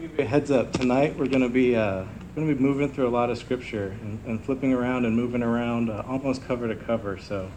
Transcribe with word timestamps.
give 0.00 0.18
you 0.18 0.24
a 0.24 0.24
heads 0.24 0.50
up. 0.52 0.72
Tonight 0.72 1.18
we're 1.18 1.26
going 1.26 1.42
to 1.42 1.48
be 1.48 1.74
uh, 1.74 2.04
going 2.36 2.46
to 2.46 2.54
be 2.54 2.60
moving 2.60 2.92
through 2.92 3.08
a 3.08 3.10
lot 3.10 3.28
of 3.28 3.38
scripture 3.38 3.96
and, 4.00 4.24
and 4.24 4.44
flipping 4.44 4.72
around 4.72 5.04
and 5.04 5.16
moving 5.16 5.42
around 5.42 5.90
uh, 5.90 6.04
almost 6.06 6.44
cover 6.46 6.68
to 6.68 6.76
cover. 6.76 7.18
So 7.18 7.50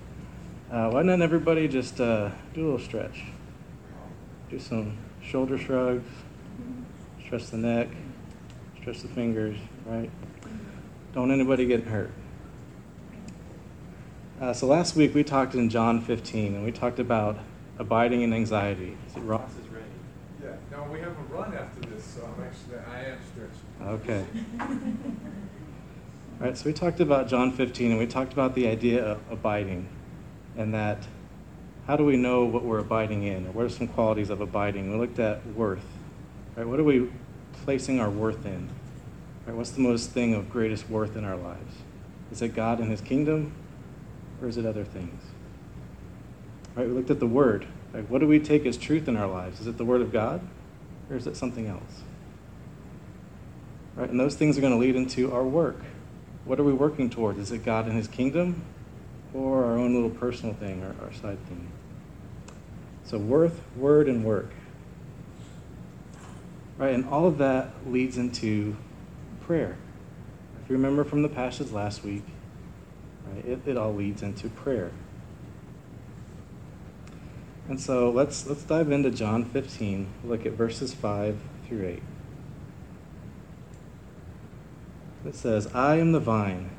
uh, 0.72 0.90
why 0.90 1.02
not 1.02 1.22
everybody 1.22 1.68
just 1.68 2.00
uh, 2.00 2.30
do 2.54 2.62
a 2.62 2.66
little 2.66 2.80
stretch? 2.80 3.24
Do 4.50 4.60
some 4.60 4.98
shoulder 5.22 5.58
shrugs, 5.58 6.08
stretch 7.26 7.48
the 7.48 7.58
neck, 7.58 7.88
stretch 8.80 9.02
the 9.02 9.08
fingers, 9.08 9.58
right? 9.86 10.10
Don't 11.14 11.32
anybody 11.32 11.66
get 11.66 11.84
hurt. 11.84 12.12
Uh, 14.40 14.54
so 14.54 14.68
last 14.68 14.96
week 14.96 15.14
we 15.14 15.24
talked 15.24 15.56
in 15.56 15.70
John 15.70 16.02
15 16.02 16.56
and 16.56 16.64
we 16.64 16.72
talked 16.72 17.00
about 17.00 17.40
abiding 17.78 18.22
in 18.22 18.32
anxiety. 18.32 18.96
Ross 19.18 19.52
is 19.52 19.68
ready. 19.70 19.86
Yeah, 20.42 20.52
no, 20.72 20.84
we 20.92 21.00
have 21.00 21.10
a 21.12 21.34
run 21.34 21.54
after 21.54 21.82
this, 21.90 22.04
so 22.04 22.26
I'm 22.26 22.44
actually, 22.44 22.78
I 22.78 23.06
am 23.06 23.18
stretching. 23.34 23.66
Okay. 23.82 24.26
All 26.40 26.48
right, 26.48 26.58
so 26.58 26.66
we 26.66 26.74
talked 26.74 27.00
about 27.00 27.28
John 27.28 27.52
15 27.52 27.92
and 27.92 28.00
we 28.00 28.08
talked 28.08 28.34
about 28.34 28.56
the 28.56 28.68
idea 28.68 29.04
of 29.04 29.20
abiding 29.30 29.90
and 30.58 30.74
that 30.74 31.08
how 31.88 31.96
do 31.96 32.06
we 32.06 32.18
know 32.18 32.46
what 32.46 32.64
we're 32.64 32.80
abiding 32.80 33.24
in 33.24 33.52
what 33.54 33.66
are 33.66 33.70
some 33.70 33.88
qualities 33.88 34.30
of 34.30 34.42
abiding? 34.42 34.92
We 34.92 34.98
looked 34.98 35.18
at 35.18 35.46
worth. 35.48 35.84
Right? 36.56 36.68
What 36.68 36.80
are 36.80 36.84
we 36.84 37.10
placing 37.64 38.00
our 38.00 38.10
worth 38.10 38.46
in? 38.46 38.70
Right? 39.46 39.56
What's 39.56 39.72
the 39.72 39.82
most 39.82 40.12
thing 40.12 40.36
of 40.36 40.52
greatest 40.52 40.90
worth 40.90 41.16
in 41.16 41.26
our 41.26 41.36
lives? 41.36 41.74
Is 42.32 42.42
it 42.42 42.50
God 42.50 42.80
and 42.80 42.92
his 42.92 43.02
kingdom 43.02 43.54
or 44.42 44.48
is 44.48 44.58
it 44.58 44.66
other 44.66 44.84
things? 44.84 45.20
Right? 46.76 46.88
We 46.88 46.94
looked 46.94 47.10
at 47.10 47.20
the 47.20 47.28
word. 47.28 47.66
Right? 47.92 48.08
What 48.08 48.20
do 48.20 48.28
we 48.28 48.40
take 48.40 48.66
as 48.68 48.78
truth 48.78 49.08
in 49.08 49.18
our 49.18 49.28
lives? 49.28 49.60
Is 49.60 49.66
it 49.66 49.78
the 49.78 49.86
word 49.86 50.02
of 50.02 50.12
God 50.12 50.42
or 51.10 51.16
is 51.16 51.26
it 51.26 51.36
something 51.36 51.66
else? 51.66 52.04
Right? 53.96 54.10
And 54.10 54.20
those 54.20 54.36
things 54.36 54.58
are 54.58 54.62
going 54.62 54.74
to 54.74 54.80
lead 54.80 54.96
into 54.96 55.32
our 55.34 55.44
work. 55.44 55.82
What 56.46 56.60
are 56.60 56.64
we 56.64 56.74
working 56.74 57.10
toward? 57.10 57.38
Is 57.38 57.52
it 57.52 57.66
God 57.66 57.88
and 57.88 57.96
His 57.96 58.08
kingdom 58.08 58.62
or 59.34 59.66
our 59.66 59.78
own 59.78 59.94
little 59.94 60.10
personal 60.10 60.56
thing 60.56 60.84
or 60.84 60.96
our 61.04 61.14
side 61.14 61.44
thing? 61.48 61.72
So, 63.04 63.18
worth, 63.18 63.62
word, 63.76 64.08
and 64.08 64.24
work. 64.24 64.52
Right? 66.78 66.94
And 66.94 67.06
all 67.10 67.26
of 67.28 67.38
that 67.40 67.72
leads 67.88 68.18
into 68.18 68.78
prayer. 69.42 69.78
If 70.64 70.70
you 70.70 70.76
remember 70.76 71.04
from 71.04 71.24
the 71.24 71.30
passage 71.30 71.72
last 71.72 72.04
week, 72.04 72.24
right, 73.28 73.46
it, 73.46 73.60
it 73.66 73.78
all 73.78 73.94
leads 73.94 74.22
into 74.22 74.50
prayer. 74.50 74.92
And 77.68 77.80
so 77.80 78.10
let's 78.10 78.48
let's 78.48 78.64
dive 78.64 78.92
into 78.92 79.12
John 79.12 79.46
15. 79.46 80.08
Look 80.24 80.46
at 80.46 80.54
verses 80.54 80.94
5 80.94 81.40
through 81.68 81.88
8. 81.88 82.04
It 85.26 85.36
says, 85.36 85.68
I 85.74 85.98
am 85.98 86.12
the 86.12 86.20
vine, 86.20 86.72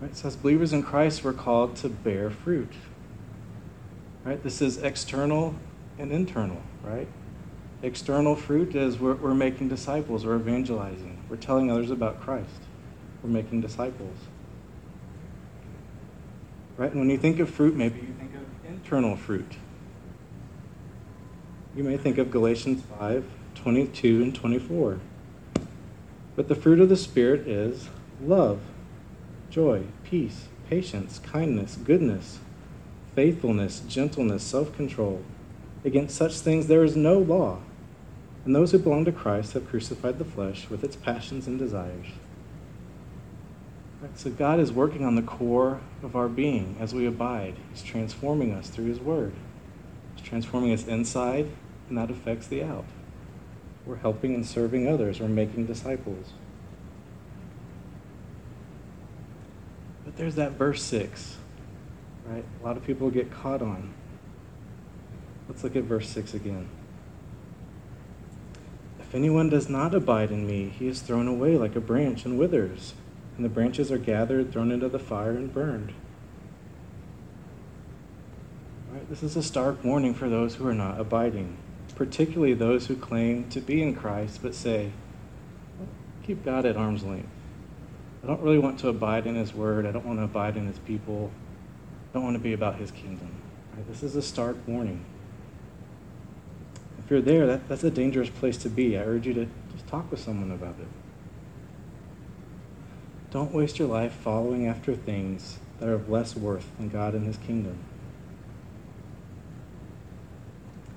Right? 0.00 0.16
So 0.16 0.28
as 0.28 0.36
believers 0.36 0.72
in 0.72 0.82
Christ, 0.82 1.24
we're 1.24 1.32
called 1.32 1.76
to 1.76 1.88
bear 1.88 2.30
fruit. 2.30 2.72
Right? 4.24 4.42
This 4.42 4.62
is 4.62 4.78
external 4.78 5.54
and 5.98 6.10
internal, 6.10 6.62
right? 6.82 7.08
External 7.82 8.36
fruit 8.36 8.74
is 8.74 8.98
we're, 8.98 9.14
we're 9.14 9.34
making 9.34 9.68
disciples, 9.68 10.24
we're 10.24 10.36
evangelizing, 10.36 11.22
we're 11.28 11.36
telling 11.36 11.70
others 11.70 11.90
about 11.90 12.20
Christ, 12.20 12.62
we're 13.22 13.30
making 13.30 13.60
disciples. 13.60 14.16
Right? 16.76 16.90
And 16.90 17.00
when 17.00 17.10
you 17.10 17.18
think 17.18 17.38
of 17.40 17.50
fruit, 17.50 17.76
maybe 17.76 18.00
you 18.00 18.14
think 18.18 18.34
of 18.34 18.42
internal 18.66 19.16
fruit. 19.16 19.56
You 21.76 21.84
may 21.84 21.96
think 21.96 22.18
of 22.18 22.30
Galatians 22.30 22.82
5 22.98 23.24
22 23.54 24.22
and 24.22 24.34
24. 24.34 25.00
But 26.34 26.48
the 26.48 26.54
fruit 26.54 26.80
of 26.80 26.88
the 26.88 26.96
Spirit 26.96 27.46
is 27.46 27.90
love 28.22 28.60
joy, 29.50 29.82
peace, 30.04 30.46
patience, 30.68 31.18
kindness, 31.18 31.76
goodness, 31.76 32.38
faithfulness, 33.14 33.80
gentleness, 33.88 34.42
self 34.42 34.74
control. 34.74 35.22
Against 35.84 36.16
such 36.16 36.34
things 36.34 36.68
there 36.68 36.84
is 36.84 36.96
no 36.96 37.18
law. 37.18 37.58
And 38.44 38.54
those 38.54 38.72
who 38.72 38.78
belong 38.78 39.04
to 39.04 39.12
Christ 39.12 39.52
have 39.52 39.68
crucified 39.68 40.18
the 40.18 40.24
flesh 40.24 40.70
with 40.70 40.82
its 40.82 40.96
passions 40.96 41.46
and 41.46 41.58
desires. 41.58 42.06
So 44.14 44.30
God 44.30 44.60
is 44.60 44.72
working 44.72 45.04
on 45.04 45.14
the 45.14 45.22
core 45.22 45.80
of 46.02 46.16
our 46.16 46.28
being 46.28 46.76
as 46.80 46.94
we 46.94 47.06
abide. 47.06 47.54
He's 47.70 47.82
transforming 47.82 48.52
us 48.52 48.68
through 48.68 48.86
His 48.86 48.98
Word. 48.98 49.32
He's 50.16 50.26
transforming 50.26 50.72
us 50.72 50.86
inside, 50.86 51.50
and 51.88 51.98
that 51.98 52.10
affects 52.10 52.46
the 52.46 52.62
out. 52.62 52.86
We're 53.84 53.96
helping 53.96 54.34
and 54.34 54.46
serving 54.46 54.88
others. 54.88 55.20
We're 55.20 55.28
making 55.28 55.66
disciples. 55.66 56.32
But 60.10 60.16
there's 60.16 60.34
that 60.34 60.52
verse 60.52 60.82
6, 60.82 61.36
right? 62.26 62.44
A 62.60 62.66
lot 62.66 62.76
of 62.76 62.84
people 62.84 63.10
get 63.10 63.30
caught 63.30 63.62
on. 63.62 63.94
Let's 65.48 65.62
look 65.62 65.76
at 65.76 65.84
verse 65.84 66.08
6 66.08 66.34
again. 66.34 66.68
If 68.98 69.14
anyone 69.14 69.48
does 69.48 69.68
not 69.68 69.94
abide 69.94 70.32
in 70.32 70.48
me, 70.48 70.68
he 70.76 70.88
is 70.88 71.00
thrown 71.00 71.28
away 71.28 71.56
like 71.56 71.76
a 71.76 71.80
branch 71.80 72.24
and 72.24 72.40
withers, 72.40 72.94
and 73.36 73.44
the 73.44 73.48
branches 73.48 73.92
are 73.92 73.98
gathered, 73.98 74.52
thrown 74.52 74.72
into 74.72 74.88
the 74.88 74.98
fire, 74.98 75.30
and 75.30 75.54
burned. 75.54 75.92
Right? 78.92 79.08
This 79.08 79.22
is 79.22 79.36
a 79.36 79.44
stark 79.44 79.84
warning 79.84 80.14
for 80.14 80.28
those 80.28 80.56
who 80.56 80.66
are 80.66 80.74
not 80.74 80.98
abiding, 80.98 81.56
particularly 81.94 82.54
those 82.54 82.88
who 82.88 82.96
claim 82.96 83.48
to 83.50 83.60
be 83.60 83.80
in 83.80 83.94
Christ 83.94 84.40
but 84.42 84.56
say, 84.56 84.90
keep 86.24 86.44
God 86.44 86.66
at 86.66 86.76
arm's 86.76 87.04
length. 87.04 87.28
I 88.22 88.26
don't 88.26 88.40
really 88.42 88.58
want 88.58 88.78
to 88.80 88.88
abide 88.88 89.26
in 89.26 89.34
His 89.34 89.54
Word. 89.54 89.86
I 89.86 89.92
don't 89.92 90.04
want 90.04 90.18
to 90.18 90.24
abide 90.24 90.56
in 90.56 90.66
His 90.66 90.78
people. 90.80 91.30
I 92.10 92.14
don't 92.14 92.24
want 92.24 92.36
to 92.36 92.42
be 92.42 92.52
about 92.52 92.76
His 92.76 92.90
kingdom. 92.90 93.30
Right? 93.74 93.86
This 93.88 94.02
is 94.02 94.14
a 94.16 94.22
stark 94.22 94.56
warning. 94.66 95.04
If 96.98 97.10
you're 97.10 97.22
there, 97.22 97.46
that, 97.46 97.68
that's 97.68 97.84
a 97.84 97.90
dangerous 97.90 98.28
place 98.28 98.56
to 98.58 98.68
be. 98.68 98.96
I 98.98 99.02
urge 99.02 99.26
you 99.26 99.34
to 99.34 99.48
just 99.72 99.86
talk 99.86 100.10
with 100.10 100.20
someone 100.20 100.50
about 100.50 100.76
it. 100.80 100.88
Don't 103.30 103.52
waste 103.52 103.78
your 103.78 103.88
life 103.88 104.12
following 104.12 104.66
after 104.66 104.94
things 104.94 105.58
that 105.78 105.88
are 105.88 105.94
of 105.94 106.10
less 106.10 106.36
worth 106.36 106.66
than 106.76 106.88
God 106.88 107.14
and 107.14 107.26
His 107.26 107.38
kingdom. 107.38 107.78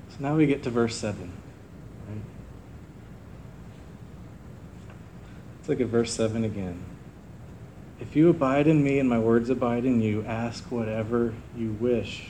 So 0.09 0.17
now 0.19 0.35
we 0.35 0.45
get 0.45 0.61
to 0.63 0.69
verse 0.69 0.95
7. 0.95 1.31
Right? 2.09 2.17
Let's 5.57 5.69
look 5.69 5.79
at 5.79 5.87
verse 5.87 6.13
7 6.13 6.43
again. 6.43 6.83
If 7.99 8.15
you 8.15 8.29
abide 8.29 8.67
in 8.67 8.83
me 8.83 8.99
and 8.99 9.09
my 9.09 9.19
words 9.19 9.49
abide 9.49 9.85
in 9.85 10.01
you, 10.01 10.23
ask 10.25 10.71
whatever 10.71 11.33
you 11.57 11.71
wish, 11.79 12.25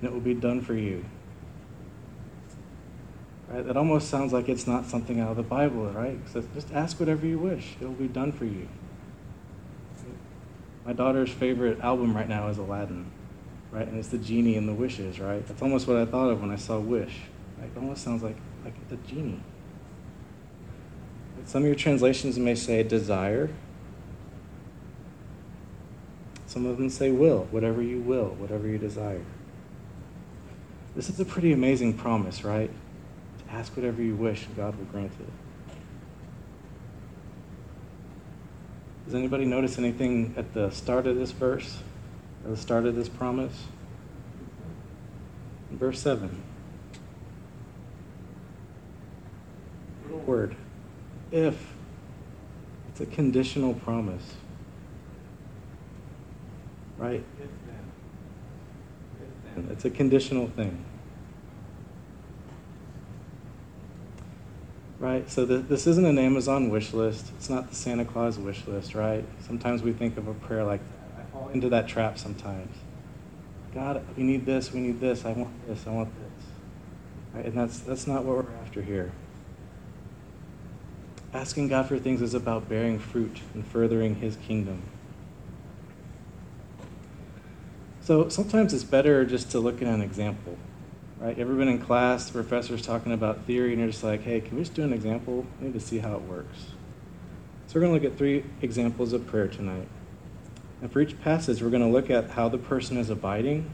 and 0.00 0.08
it 0.08 0.12
will 0.12 0.20
be 0.20 0.34
done 0.34 0.60
for 0.60 0.74
you. 0.74 1.04
Right? 3.48 3.66
That 3.66 3.76
almost 3.76 4.08
sounds 4.08 4.32
like 4.32 4.48
it's 4.48 4.66
not 4.66 4.86
something 4.86 5.20
out 5.20 5.30
of 5.30 5.36
the 5.36 5.42
Bible, 5.42 5.90
right? 5.90 6.18
So 6.32 6.42
just 6.54 6.72
ask 6.72 6.98
whatever 6.98 7.26
you 7.26 7.38
wish, 7.38 7.76
it 7.80 7.84
will 7.84 7.92
be 7.92 8.08
done 8.08 8.32
for 8.32 8.44
you. 8.44 8.68
My 10.84 10.92
daughter's 10.92 11.30
favorite 11.30 11.80
album 11.80 12.14
right 12.14 12.28
now 12.28 12.48
is 12.48 12.58
Aladdin, 12.58 13.10
right? 13.70 13.88
And 13.88 13.98
it's 13.98 14.08
the 14.08 14.18
genie 14.18 14.56
and 14.56 14.68
the 14.68 14.74
wishes, 14.74 15.18
right? 15.18 15.46
That's 15.46 15.62
almost 15.62 15.86
what 15.86 15.96
I 15.96 16.04
thought 16.04 16.28
of 16.28 16.42
when 16.42 16.50
I 16.50 16.56
saw 16.56 16.78
Wish. 16.78 17.20
It 17.62 17.70
almost 17.78 18.04
sounds 18.04 18.22
like, 18.22 18.36
like 18.64 18.74
the 18.90 18.96
genie. 18.96 19.40
Some 21.46 21.62
of 21.62 21.66
your 21.66 21.74
translations 21.74 22.38
may 22.38 22.54
say 22.54 22.82
desire, 22.82 23.50
some 26.54 26.66
of 26.66 26.76
them 26.76 26.88
say 26.88 27.10
will, 27.10 27.48
whatever 27.50 27.82
you 27.82 27.98
will, 27.98 28.28
whatever 28.38 28.68
you 28.68 28.78
desire. 28.78 29.24
This 30.94 31.10
is 31.10 31.18
a 31.18 31.24
pretty 31.24 31.52
amazing 31.52 31.94
promise, 31.94 32.44
right? 32.44 32.70
To 33.38 33.52
ask 33.52 33.76
whatever 33.76 34.00
you 34.00 34.14
wish, 34.14 34.46
God 34.56 34.78
will 34.78 34.84
grant 34.84 35.10
it. 35.18 35.74
Does 39.04 39.16
anybody 39.16 39.46
notice 39.46 39.78
anything 39.78 40.32
at 40.36 40.54
the 40.54 40.70
start 40.70 41.08
of 41.08 41.16
this 41.16 41.32
verse? 41.32 41.78
At 42.44 42.50
the 42.50 42.56
start 42.56 42.86
of 42.86 42.94
this 42.94 43.08
promise? 43.08 43.64
In 45.72 45.78
verse 45.78 45.98
7. 45.98 46.40
Little 50.04 50.20
word. 50.20 50.54
If. 51.32 51.74
It's 52.90 53.00
a 53.00 53.06
conditional 53.06 53.74
promise. 53.74 54.34
Right? 57.04 57.22
If 57.38 57.50
then. 57.66 57.92
If 59.20 59.56
then. 59.56 59.68
It's 59.72 59.84
a 59.84 59.90
conditional 59.90 60.48
thing. 60.48 60.82
Right? 64.98 65.30
So 65.30 65.44
this 65.44 65.86
isn't 65.86 66.06
an 66.06 66.18
Amazon 66.18 66.70
wish 66.70 66.94
list. 66.94 67.30
It's 67.36 67.50
not 67.50 67.68
the 67.68 67.76
Santa 67.76 68.06
Claus 68.06 68.38
wish 68.38 68.66
list, 68.66 68.94
right? 68.94 69.22
Sometimes 69.46 69.82
we 69.82 69.92
think 69.92 70.16
of 70.16 70.28
a 70.28 70.34
prayer 70.34 70.64
like 70.64 70.80
that. 70.80 71.20
I 71.20 71.30
fall 71.30 71.50
into 71.50 71.68
that 71.68 71.88
trap 71.88 72.16
sometimes. 72.16 72.74
God, 73.74 74.02
we 74.16 74.22
need 74.22 74.46
this, 74.46 74.72
we 74.72 74.80
need 74.80 74.98
this, 74.98 75.26
I 75.26 75.32
want 75.32 75.66
this, 75.66 75.86
I 75.86 75.90
want 75.90 76.08
this. 76.14 76.46
Right? 77.34 77.44
And 77.44 77.58
that's, 77.58 77.80
that's 77.80 78.06
not 78.06 78.24
what 78.24 78.36
we're 78.36 78.52
after 78.62 78.80
here. 78.80 79.12
Asking 81.34 81.68
God 81.68 81.86
for 81.86 81.98
things 81.98 82.22
is 82.22 82.32
about 82.32 82.68
bearing 82.68 82.98
fruit 82.98 83.40
and 83.52 83.66
furthering 83.66 84.14
His 84.14 84.36
kingdom. 84.36 84.80
So 88.04 88.28
sometimes 88.28 88.74
it's 88.74 88.84
better 88.84 89.24
just 89.24 89.50
to 89.52 89.60
look 89.60 89.80
at 89.80 89.88
an 89.88 90.02
example. 90.02 90.58
Right? 91.18 91.38
Ever 91.38 91.54
been 91.54 91.68
in 91.68 91.78
class, 91.78 92.26
the 92.26 92.32
professor's 92.34 92.82
talking 92.82 93.12
about 93.12 93.46
theory, 93.46 93.70
and 93.70 93.80
you're 93.80 93.90
just 93.90 94.04
like, 94.04 94.22
hey, 94.22 94.42
can 94.42 94.58
we 94.58 94.62
just 94.62 94.74
do 94.74 94.82
an 94.82 94.92
example? 94.92 95.46
I 95.58 95.64
need 95.64 95.72
to 95.72 95.80
see 95.80 96.00
how 96.00 96.14
it 96.16 96.20
works. 96.22 96.66
So 97.66 97.74
we're 97.74 97.86
going 97.86 97.98
to 97.98 98.04
look 98.04 98.12
at 98.12 98.18
three 98.18 98.44
examples 98.60 99.14
of 99.14 99.26
prayer 99.26 99.48
tonight. 99.48 99.88
And 100.82 100.92
for 100.92 101.00
each 101.00 101.18
passage, 101.22 101.62
we're 101.62 101.70
going 101.70 101.80
to 101.80 101.88
look 101.88 102.10
at 102.10 102.32
how 102.32 102.50
the 102.50 102.58
person 102.58 102.98
is 102.98 103.08
abiding. 103.08 103.70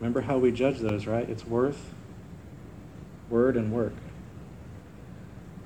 Remember 0.00 0.22
how 0.22 0.38
we 0.38 0.50
judge 0.50 0.78
those, 0.78 1.06
right? 1.06 1.28
It's 1.28 1.46
worth, 1.46 1.92
word, 3.28 3.58
and 3.58 3.70
work. 3.70 3.92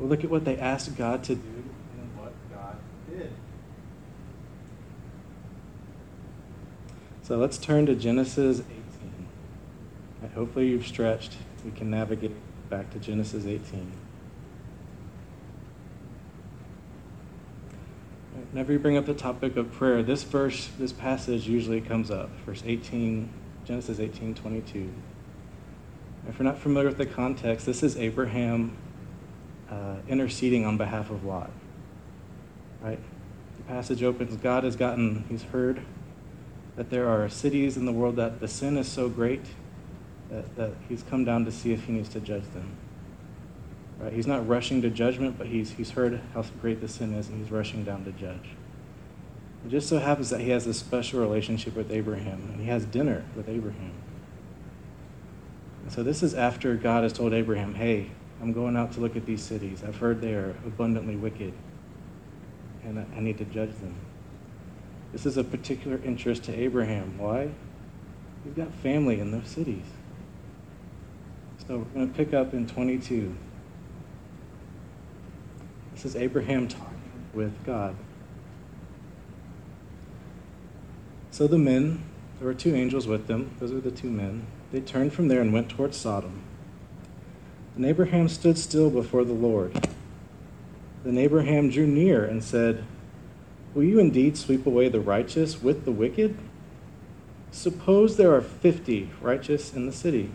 We'll 0.01 0.09
look 0.09 0.25
at 0.25 0.31
what 0.31 0.45
they 0.45 0.59
asked 0.59 0.97
God 0.97 1.23
to 1.25 1.37
do 1.37 1.65
and 2.01 2.19
what 2.19 2.33
God 2.53 2.79
did. 3.09 3.31
So 7.23 7.39
let's 7.39 7.57
turn 7.57 7.87
to 7.87 7.95
Genesis 7.95 8.61
18. 8.61 10.31
Hopefully 10.35 10.69
you've 10.69 10.87
stretched. 10.87 11.37
We 11.65 11.71
can 11.71 11.89
navigate 11.89 12.33
back 12.69 12.91
to 12.91 12.99
Genesis 12.99 13.47
18. 13.47 13.93
Whenever 18.51 18.73
you 18.73 18.81
bring 18.81 18.97
up 18.97 19.07
the 19.07 19.15
topic 19.15 19.57
of 19.57 19.71
prayer, 19.73 20.03
this 20.03 20.25
verse, 20.25 20.69
this 20.79 20.93
passage 20.93 21.49
usually 21.49 21.81
comes 21.81 22.11
up. 22.11 22.29
Verse 22.45 22.63
18, 22.67 23.29
Genesis 23.65 24.01
18, 24.01 24.35
22. 24.35 24.93
If 26.29 26.39
you're 26.39 26.45
not 26.45 26.59
familiar 26.59 26.89
with 26.89 26.99
the 26.99 27.07
context, 27.07 27.67
this 27.67 27.85
is 27.85 27.97
Abraham 27.97 28.77
uh, 29.71 29.97
interceding 30.09 30.67
on 30.67 30.77
behalf 30.77 31.11
of 31.11 31.25
Lot. 31.25 31.51
Right? 32.81 32.99
The 33.59 33.63
passage 33.65 34.03
opens 34.03 34.37
God 34.37 34.65
has 34.65 34.75
gotten, 34.75 35.25
he's 35.29 35.45
heard 35.45 35.83
that 36.77 36.91
there 36.91 37.09
are 37.09 37.29
cities 37.29 37.77
in 37.77 37.85
the 37.85 37.93
world 37.93 38.17
that 38.17 38.41
the 38.41 38.49
sin 38.49 38.77
is 38.77 38.89
so 38.89 39.09
great 39.09 39.45
that, 40.31 40.57
that 40.57 40.71
he's 40.89 41.03
come 41.03 41.25
down 41.25 41.45
to 41.45 41.53
see 41.53 41.73
if 41.73 41.85
he 41.85 41.93
needs 41.93 42.09
to 42.11 42.21
judge 42.21 42.45
them. 42.55 42.71
Right? 43.99 44.13
He's 44.13 44.27
not 44.27 44.47
rushing 44.49 44.83
to 44.83 44.91
judgment, 44.91 45.37
but 45.39 45.47
he's, 45.47 45.73
he's 45.73 45.91
heard 45.91 46.21
how 46.35 46.45
great 46.61 46.81
the 46.81 46.89
sin 46.89 47.15
is, 47.15 47.29
and 47.29 47.39
he's 47.39 47.53
rushing 47.53 47.85
down 47.85 48.05
to 48.05 48.13
judge. 48.13 48.51
It 49.65 49.71
just 49.71 49.89
so 49.89 49.99
happens 49.99 50.31
that 50.31 50.41
he 50.41 50.51
has 50.51 50.67
a 50.67 50.75
special 50.75 51.21
relationship 51.21 51.77
with 51.77 51.93
Abraham, 51.93 52.51
and 52.53 52.61
he 52.61 52.67
has 52.67 52.85
dinner 52.85 53.25
with 53.37 53.49
Abraham. 53.49 53.93
And 55.83 55.93
so 55.93 56.03
this 56.03 56.23
is 56.23 56.35
after 56.35 56.75
God 56.75 57.03
has 57.03 57.13
told 57.13 57.33
Abraham, 57.33 57.75
hey, 57.75 58.11
I'm 58.41 58.53
going 58.53 58.77
out 58.77 58.93
to 58.93 59.01
look 59.01 59.15
at 59.15 59.25
these 59.25 59.43
cities. 59.43 59.85
I've 59.87 59.97
heard 59.97 60.21
they 60.21 60.35
are 60.35 60.51
abundantly 60.67 61.15
wicked, 61.15 61.53
and 62.83 63.07
I 63.15 63.21
need 63.21 63.39
to 63.39 63.45
judge 63.45 63.71
them. 63.77 63.95
This 65.13 65.27
is 65.27 65.37
a 65.37 65.45
particular 65.45 66.01
interest 66.05 66.45
to 66.45 66.59
Abraham. 66.59 67.19
Why? 67.19 67.51
He's 68.45 68.55
got 68.55 68.73
family 68.75 69.21
in 69.21 69.31
those 69.31 69.47
cities. 69.47 69.85
So 71.67 71.79
we're 71.79 71.85
going 71.85 72.09
to 72.11 72.15
pick 72.15 72.35
up 72.35 72.55
in 72.55 72.67
22. 72.67 73.37
This 75.95 76.05
is 76.05 76.17
Abraham 76.17 76.67
talking 76.67 76.89
with 77.35 77.53
God. 77.65 77.95
So 81.31 81.47
the 81.47 81.59
men, 81.59 82.03
there 82.39 82.49
were 82.49 82.55
two 82.55 82.75
angels 82.75 83.07
with 83.07 83.27
them. 83.27 83.55
Those 83.59 83.73
are 83.73 83.81
the 83.81 83.91
two 83.91 84.11
men. 84.11 84.47
They 84.73 84.81
turned 84.81 85.13
from 85.13 85.29
there 85.29 85.41
and 85.41 85.53
went 85.53 85.69
towards 85.69 85.97
Sodom. 85.97 86.43
And 87.77 87.87
Abraham 87.87 88.29
stood 88.29 88.59
still 88.59 88.91
before 88.91 89.25
the 89.25 89.33
Lord. 89.33 89.89
Then 91.05 91.19
Abraham 91.19 91.71
drew 91.71 91.87
near 91.87 92.25
and 92.25 92.43
said, 92.43 92.85
Will 93.75 93.85
you 93.85 93.99
indeed 93.99 94.37
sweep 94.37 94.67
away 94.67 94.89
the 94.89 95.01
righteous 95.01 95.63
with 95.63 95.85
the 95.85 95.93
wicked? 95.93 96.37
Suppose 97.51 98.17
there 98.17 98.35
are 98.35 98.41
fifty 98.41 99.11
righteous 99.21 99.75
in 99.75 99.87
the 99.87 99.93
city. 99.93 100.31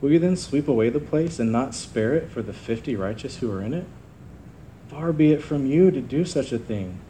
Will 0.00 0.12
you 0.12 0.18
then 0.18 0.36
sweep 0.36 0.66
away 0.66 0.88
the 0.88 1.00
place 1.00 1.38
and 1.38 1.52
not 1.52 1.74
spare 1.74 2.14
it 2.14 2.30
for 2.30 2.42
the 2.42 2.52
fifty 2.52 2.96
righteous 2.96 3.38
who 3.38 3.50
are 3.52 3.62
in 3.62 3.74
it? 3.74 3.86
Far 4.88 5.12
be 5.12 5.32
it 5.32 5.42
from 5.42 5.66
you 5.66 5.90
to 5.90 6.00
do 6.00 6.24
such 6.24 6.52
a 6.52 6.58
thing, 6.58 7.00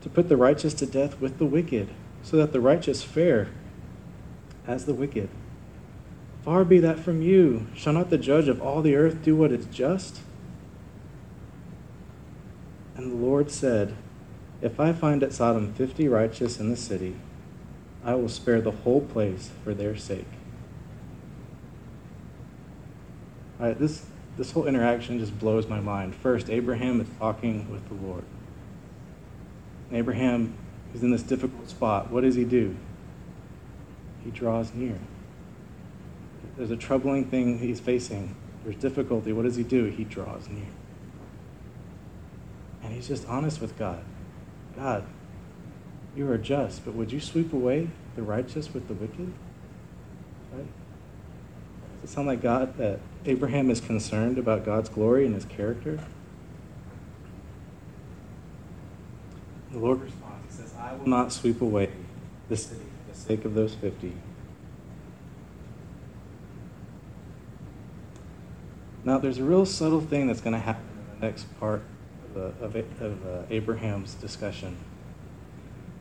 to 0.00 0.08
put 0.08 0.28
the 0.28 0.36
righteous 0.36 0.74
to 0.74 0.86
death 0.86 1.20
with 1.20 1.38
the 1.38 1.46
wicked, 1.46 1.88
so 2.22 2.36
that 2.36 2.52
the 2.52 2.60
righteous 2.60 3.02
fare 3.02 3.48
as 4.66 4.84
the 4.84 4.94
wicked. 4.94 5.28
Far 6.44 6.64
be 6.64 6.78
that 6.78 6.98
from 6.98 7.22
you. 7.22 7.66
Shall 7.74 7.92
not 7.92 8.10
the 8.10 8.18
judge 8.18 8.48
of 8.48 8.60
all 8.60 8.82
the 8.82 8.96
earth 8.96 9.22
do 9.22 9.36
what 9.36 9.52
is 9.52 9.66
just? 9.66 10.20
And 12.96 13.12
the 13.12 13.16
Lord 13.16 13.50
said, 13.50 13.96
If 14.62 14.78
I 14.80 14.92
find 14.92 15.22
at 15.22 15.32
Sodom 15.32 15.74
fifty 15.74 16.08
righteous 16.08 16.58
in 16.58 16.70
the 16.70 16.76
city, 16.76 17.16
I 18.04 18.14
will 18.14 18.28
spare 18.28 18.60
the 18.60 18.70
whole 18.70 19.00
place 19.00 19.50
for 19.62 19.74
their 19.74 19.96
sake. 19.96 20.24
All 23.60 23.66
right, 23.66 23.78
this, 23.78 24.06
this 24.36 24.52
whole 24.52 24.66
interaction 24.66 25.18
just 25.18 25.38
blows 25.38 25.68
my 25.68 25.80
mind. 25.80 26.14
First, 26.14 26.48
Abraham 26.48 27.00
is 27.00 27.08
talking 27.18 27.70
with 27.70 27.86
the 27.88 27.94
Lord. 27.94 28.24
Abraham 29.92 30.54
is 30.94 31.02
in 31.02 31.10
this 31.10 31.22
difficult 31.22 31.68
spot. 31.68 32.10
What 32.10 32.22
does 32.22 32.34
he 32.34 32.44
do? 32.44 32.76
He 34.24 34.30
draws 34.30 34.72
near 34.72 34.98
there's 36.56 36.70
a 36.70 36.76
troubling 36.76 37.24
thing 37.24 37.58
he's 37.58 37.80
facing. 37.80 38.34
There's 38.64 38.76
difficulty. 38.76 39.32
What 39.32 39.42
does 39.42 39.56
he 39.56 39.62
do? 39.62 39.86
He 39.86 40.04
draws 40.04 40.48
near. 40.48 40.66
And 42.82 42.92
he's 42.92 43.08
just 43.08 43.26
honest 43.26 43.60
with 43.60 43.78
God. 43.78 44.04
God, 44.76 45.04
you 46.16 46.30
are 46.30 46.38
just, 46.38 46.84
but 46.84 46.94
would 46.94 47.12
you 47.12 47.20
sweep 47.20 47.52
away 47.52 47.88
the 48.16 48.22
righteous 48.22 48.72
with 48.72 48.88
the 48.88 48.94
wicked? 48.94 49.32
Right? 50.52 50.66
Does 52.00 52.10
it 52.10 52.12
sound 52.12 52.26
like 52.26 52.42
God 52.42 52.76
that 52.78 53.00
Abraham 53.24 53.70
is 53.70 53.80
concerned 53.80 54.38
about 54.38 54.64
God's 54.64 54.88
glory 54.88 55.24
and 55.26 55.34
his 55.34 55.44
character? 55.44 56.00
The 59.70 59.78
Lord 59.78 60.02
responds. 60.02 60.54
He 60.54 60.62
says, 60.62 60.74
I 60.78 60.94
will 60.94 61.08
not 61.08 61.32
sweep 61.32 61.62
away 61.62 61.90
the 62.48 62.56
city 62.56 62.80
for 62.80 63.14
the 63.14 63.18
sake 63.18 63.44
of 63.44 63.54
those 63.54 63.74
fifty. 63.74 64.12
Now, 69.04 69.18
there's 69.18 69.38
a 69.38 69.44
real 69.44 69.66
subtle 69.66 70.00
thing 70.00 70.26
that's 70.26 70.40
going 70.40 70.52
to 70.52 70.60
happen 70.60 70.84
in 70.84 71.20
the 71.20 71.26
next 71.26 71.44
part 71.58 71.82
of, 72.36 72.62
of, 72.62 73.02
of 73.02 73.26
uh, 73.26 73.42
Abraham's 73.50 74.14
discussion. 74.14 74.76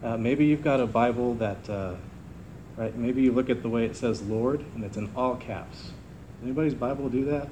Uh, 0.04 0.18
maybe 0.18 0.46
you've 0.46 0.64
got 0.64 0.80
a 0.80 0.88
Bible 0.88 1.36
that, 1.36 1.70
uh, 1.70 1.96
right? 2.76 2.96
Maybe 2.96 3.22
you 3.22 3.32
look 3.32 3.50
at 3.50 3.62
the 3.62 3.70
way 3.70 3.86
it 3.86 3.96
says 3.96 4.22
Lord, 4.22 4.64
and 4.76 4.84
it's 4.84 4.98
in 4.98 5.10
all 5.16 5.36
caps. 5.36 5.84
Does 5.84 6.44
anybody's 6.44 6.74
Bible 6.74 7.10
do 7.10 7.26
that? 7.26 7.48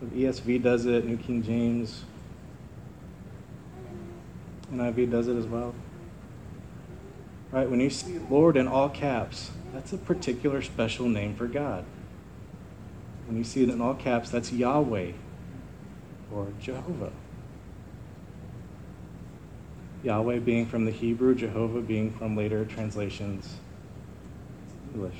The 0.00 0.24
ESV 0.24 0.62
does 0.62 0.86
it, 0.86 1.04
New 1.04 1.16
King 1.16 1.42
James, 1.42 2.02
NIV 4.72 5.10
does 5.10 5.28
it 5.28 5.36
as 5.36 5.46
well. 5.46 5.74
Right? 7.50 7.68
When 7.68 7.80
you 7.80 7.90
see 7.90 8.18
Lord 8.30 8.56
in 8.56 8.66
all 8.66 8.88
caps, 8.88 9.50
that's 9.72 9.92
a 9.92 9.98
particular 9.98 10.62
special 10.62 11.08
name 11.08 11.34
for 11.34 11.46
God. 11.46 11.84
When 13.26 13.36
you 13.36 13.44
see 13.44 13.62
it 13.62 13.68
in 13.68 13.80
all 13.80 13.94
caps, 13.94 14.30
that's 14.30 14.52
Yahweh 14.52 15.12
or 16.32 16.48
Jehovah. 16.60 17.12
Yahweh 20.02 20.40
being 20.40 20.66
from 20.66 20.84
the 20.84 20.90
Hebrew, 20.90 21.34
Jehovah 21.34 21.80
being 21.80 22.12
from 22.12 22.36
later 22.36 22.64
translations 22.64 23.56
English. 24.92 25.18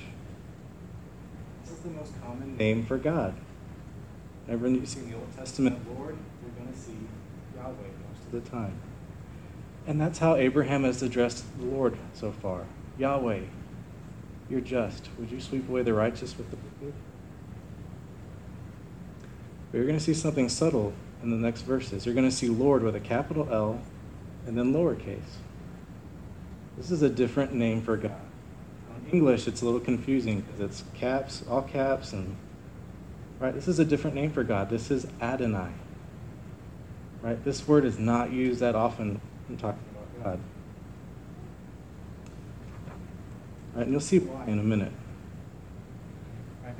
This 1.62 1.72
is 1.72 1.78
the 1.80 1.90
most 1.90 2.20
common 2.20 2.56
name 2.56 2.84
for 2.84 2.98
God? 2.98 3.34
Whenever 4.46 4.68
you 4.68 4.84
see 4.84 5.00
in 5.00 5.10
the 5.10 5.16
Old 5.16 5.36
Testament 5.36 5.78
Lord, 5.96 6.16
you're 6.42 6.64
going 6.64 6.72
to 6.72 6.78
see 6.78 6.96
Yahweh 7.56 7.72
most 7.72 8.26
of 8.26 8.32
the 8.32 8.50
time. 8.50 8.74
And 9.86 10.00
that's 10.00 10.18
how 10.18 10.36
Abraham 10.36 10.84
has 10.84 11.02
addressed 11.02 11.44
the 11.58 11.66
Lord 11.66 11.96
so 12.12 12.32
far. 12.32 12.66
Yahweh, 12.98 13.40
you're 14.50 14.60
just. 14.60 15.08
Would 15.18 15.30
you 15.30 15.40
sweep 15.40 15.68
away 15.68 15.82
the 15.82 15.94
righteous 15.94 16.36
with 16.36 16.50
the 16.50 16.56
wicked? 16.56 16.94
But 19.70 19.78
you're 19.78 19.86
going 19.86 19.98
to 19.98 20.04
see 20.04 20.14
something 20.14 20.48
subtle 20.48 20.92
in 21.22 21.30
the 21.30 21.36
next 21.36 21.62
verses. 21.62 22.04
You're 22.04 22.14
going 22.14 22.28
to 22.28 22.34
see 22.34 22.48
Lord 22.48 22.82
with 22.82 22.94
a 22.94 23.00
capital 23.00 23.48
L 23.50 23.80
and 24.46 24.56
then 24.56 24.72
lowercase. 24.72 25.20
This 26.76 26.90
is 26.90 27.02
a 27.02 27.08
different 27.08 27.52
name 27.54 27.82
for 27.82 27.96
God. 27.96 28.20
In 29.06 29.12
English, 29.12 29.46
it's 29.46 29.62
a 29.62 29.64
little 29.64 29.80
confusing 29.80 30.40
because 30.40 30.60
it's 30.60 30.84
caps, 30.94 31.44
all 31.48 31.62
caps, 31.62 32.12
and 32.12 32.36
right. 33.38 33.54
This 33.54 33.68
is 33.68 33.78
a 33.78 33.84
different 33.84 34.16
name 34.16 34.30
for 34.30 34.44
God. 34.44 34.70
This 34.70 34.90
is 34.90 35.06
Adonai. 35.20 35.70
Right. 37.20 37.44
This 37.44 37.68
word 37.68 37.84
is 37.84 37.98
not 37.98 38.32
used 38.32 38.60
that 38.60 38.74
often 38.74 39.20
when 39.48 39.58
talking 39.58 39.84
about 39.92 40.24
God. 40.24 40.40
Right, 43.74 43.82
and 43.82 43.92
you'll 43.92 44.00
see 44.00 44.18
why 44.18 44.46
in 44.46 44.58
a 44.58 44.62
minute. 44.62 44.92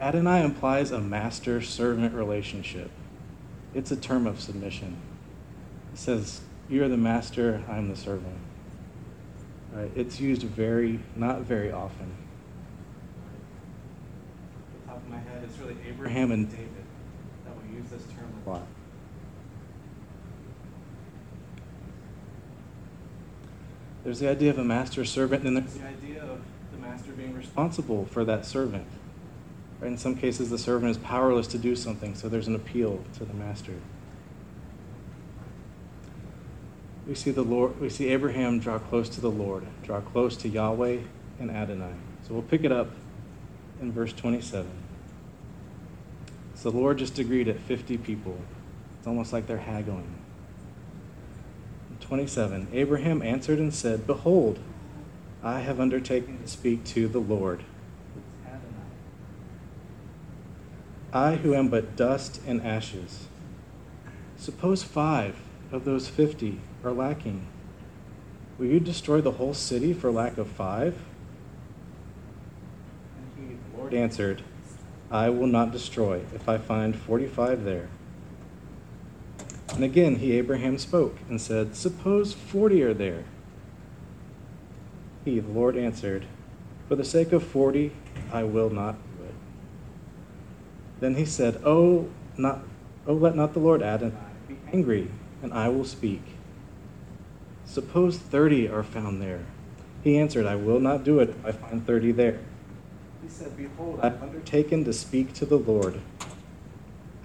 Adonai 0.00 0.42
implies 0.42 0.90
a 0.90 0.98
master 0.98 1.60
servant 1.62 2.12
relationship. 2.14 2.90
It's 3.72 3.92
a 3.92 3.96
term 3.96 4.26
of 4.26 4.40
submission. 4.40 4.96
It 5.92 5.98
says, 5.98 6.40
You 6.72 6.82
are 6.82 6.88
the 6.88 6.96
master, 6.96 7.62
I'm 7.68 7.90
the 7.90 7.96
servant. 7.96 8.34
Right? 9.74 9.90
It's 9.94 10.18
used 10.18 10.40
very, 10.40 11.00
not 11.14 11.42
very 11.42 11.70
often. 11.70 12.16
Off 14.56 14.80
the 14.80 14.88
top 14.88 14.96
of 14.96 15.08
my 15.10 15.18
head, 15.18 15.44
it's 15.44 15.58
really 15.58 15.76
Abraham 15.86 16.32
and 16.32 16.48
David 16.48 16.70
that 17.44 17.54
will 17.54 17.78
use 17.78 17.90
this 17.90 18.04
term 18.04 18.32
a 18.46 18.48
lot. 18.48 18.66
There's 24.02 24.20
the 24.20 24.30
idea 24.30 24.48
of 24.48 24.56
a 24.56 24.64
master 24.64 25.04
servant, 25.04 25.44
and 25.44 25.54
then 25.54 25.64
there's 25.64 25.76
the 25.76 25.86
idea 25.86 26.22
of 26.22 26.40
the 26.72 26.78
master 26.78 27.12
being 27.12 27.34
responsible 27.34 28.06
for 28.06 28.24
that 28.24 28.46
servant. 28.46 28.86
Right? 29.78 29.88
In 29.88 29.98
some 29.98 30.16
cases, 30.16 30.48
the 30.48 30.56
servant 30.56 30.92
is 30.92 30.96
powerless 30.96 31.48
to 31.48 31.58
do 31.58 31.76
something, 31.76 32.14
so 32.14 32.30
there's 32.30 32.48
an 32.48 32.54
appeal 32.54 33.04
to 33.18 33.26
the 33.26 33.34
master. 33.34 33.74
We 37.12 37.16
see 37.16 37.30
the 37.30 37.42
Lord, 37.42 37.78
we 37.78 37.90
see 37.90 38.08
Abraham 38.08 38.58
draw 38.58 38.78
close 38.78 39.06
to 39.10 39.20
the 39.20 39.30
Lord, 39.30 39.66
draw 39.82 40.00
close 40.00 40.34
to 40.38 40.48
Yahweh 40.48 41.00
and 41.38 41.50
Adonai. 41.50 41.92
So 42.26 42.32
we'll 42.32 42.42
pick 42.42 42.64
it 42.64 42.72
up 42.72 42.88
in 43.82 43.92
verse 43.92 44.14
27. 44.14 44.66
So 46.54 46.70
the 46.70 46.78
Lord 46.78 46.96
just 46.96 47.18
agreed 47.18 47.48
at 47.48 47.58
50 47.58 47.98
people. 47.98 48.38
It's 48.96 49.06
almost 49.06 49.30
like 49.30 49.46
they're 49.46 49.58
haggling. 49.58 50.10
27 52.00 52.68
Abraham 52.72 53.20
answered 53.20 53.58
and 53.58 53.74
said, 53.74 54.06
Behold, 54.06 54.58
I 55.42 55.60
have 55.60 55.78
undertaken 55.78 56.40
to 56.40 56.48
speak 56.48 56.82
to 56.84 57.08
the 57.08 57.20
Lord. 57.20 57.62
I 61.12 61.34
who 61.34 61.52
am 61.52 61.68
but 61.68 61.94
dust 61.94 62.40
and 62.46 62.62
ashes. 62.62 63.26
Suppose 64.38 64.82
five 64.82 65.36
of 65.72 65.84
those 65.84 66.08
fifty 66.08 66.60
are 66.84 66.92
lacking. 66.92 67.46
Will 68.58 68.66
you 68.66 68.80
destroy 68.80 69.20
the 69.20 69.32
whole 69.32 69.54
city 69.54 69.92
for 69.92 70.12
lack 70.12 70.38
of 70.38 70.46
five? 70.46 70.96
The 73.36 73.78
Lord 73.78 73.94
answered, 73.94 74.42
I 75.10 75.30
will 75.30 75.46
not 75.46 75.72
destroy 75.72 76.20
if 76.34 76.48
I 76.48 76.58
find 76.58 76.94
forty 76.94 77.26
five 77.26 77.64
there. 77.64 77.88
And 79.74 79.82
again 79.82 80.16
he, 80.16 80.32
Abraham, 80.32 80.78
spoke 80.78 81.16
and 81.28 81.40
said, 81.40 81.74
Suppose 81.74 82.34
forty 82.34 82.82
are 82.82 82.94
there. 82.94 83.24
He, 85.24 85.40
the 85.40 85.52
Lord, 85.52 85.76
answered, 85.76 86.26
For 86.88 86.96
the 86.96 87.04
sake 87.04 87.32
of 87.32 87.42
forty, 87.42 87.92
I 88.30 88.42
will 88.44 88.70
not 88.70 88.96
do 89.16 89.24
it. 89.24 89.34
Then 91.00 91.14
he 91.14 91.24
said, 91.24 91.60
Oh, 91.64 92.08
not, 92.36 92.60
oh 93.06 93.14
let 93.14 93.34
not 93.34 93.54
the 93.54 93.60
Lord 93.60 93.82
Adonai 93.82 94.14
be 94.48 94.56
angry, 94.72 95.10
and 95.42 95.52
I 95.52 95.68
will 95.68 95.84
speak. 95.84 96.22
Suppose 97.64 98.16
thirty 98.16 98.68
are 98.68 98.82
found 98.82 99.20
there. 99.20 99.44
He 100.02 100.18
answered, 100.18 100.46
I 100.46 100.56
will 100.56 100.80
not 100.80 101.04
do 101.04 101.20
it 101.20 101.30
if 101.30 101.44
I 101.44 101.52
find 101.52 101.86
thirty 101.86 102.12
there. 102.12 102.38
He 103.22 103.28
said, 103.28 103.56
Behold, 103.56 104.00
I 104.00 104.08
have 104.10 104.22
undertaken 104.22 104.84
to 104.84 104.92
speak 104.92 105.32
to 105.34 105.46
the 105.46 105.58
Lord 105.58 106.00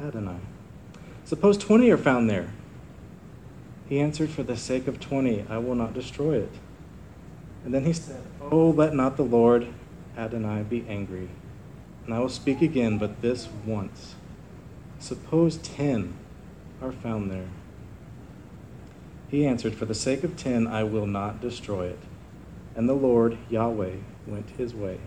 Adonai. 0.01 0.37
Suppose 1.25 1.57
20 1.57 1.89
are 1.91 1.97
found 1.97 2.29
there. 2.29 2.53
He 3.89 3.99
answered, 3.99 4.29
For 4.29 4.43
the 4.43 4.55
sake 4.55 4.87
of 4.87 4.99
20, 4.99 5.45
I 5.49 5.57
will 5.57 5.75
not 5.75 5.93
destroy 5.93 6.37
it. 6.37 6.51
And 7.65 7.73
then 7.73 7.83
he 7.83 7.93
said, 7.93 8.21
Oh, 8.39 8.69
let 8.69 8.93
not 8.93 9.17
the 9.17 9.23
Lord 9.23 9.67
Adonai 10.17 10.63
be 10.63 10.85
angry. 10.87 11.29
And 12.05 12.13
I 12.13 12.19
will 12.19 12.29
speak 12.29 12.61
again, 12.61 12.97
but 12.97 13.21
this 13.21 13.49
once. 13.65 14.15
Suppose 14.99 15.57
10 15.57 16.13
are 16.81 16.91
found 16.91 17.31
there. 17.31 17.49
He 19.29 19.45
answered, 19.45 19.75
For 19.75 19.85
the 19.85 19.95
sake 19.95 20.23
of 20.23 20.37
10, 20.37 20.67
I 20.67 20.83
will 20.83 21.05
not 21.05 21.41
destroy 21.41 21.87
it. 21.87 21.99
And 22.75 22.87
the 22.87 22.93
Lord, 22.93 23.37
Yahweh, 23.49 23.95
went 24.25 24.49
his 24.51 24.73
way. 24.73 24.99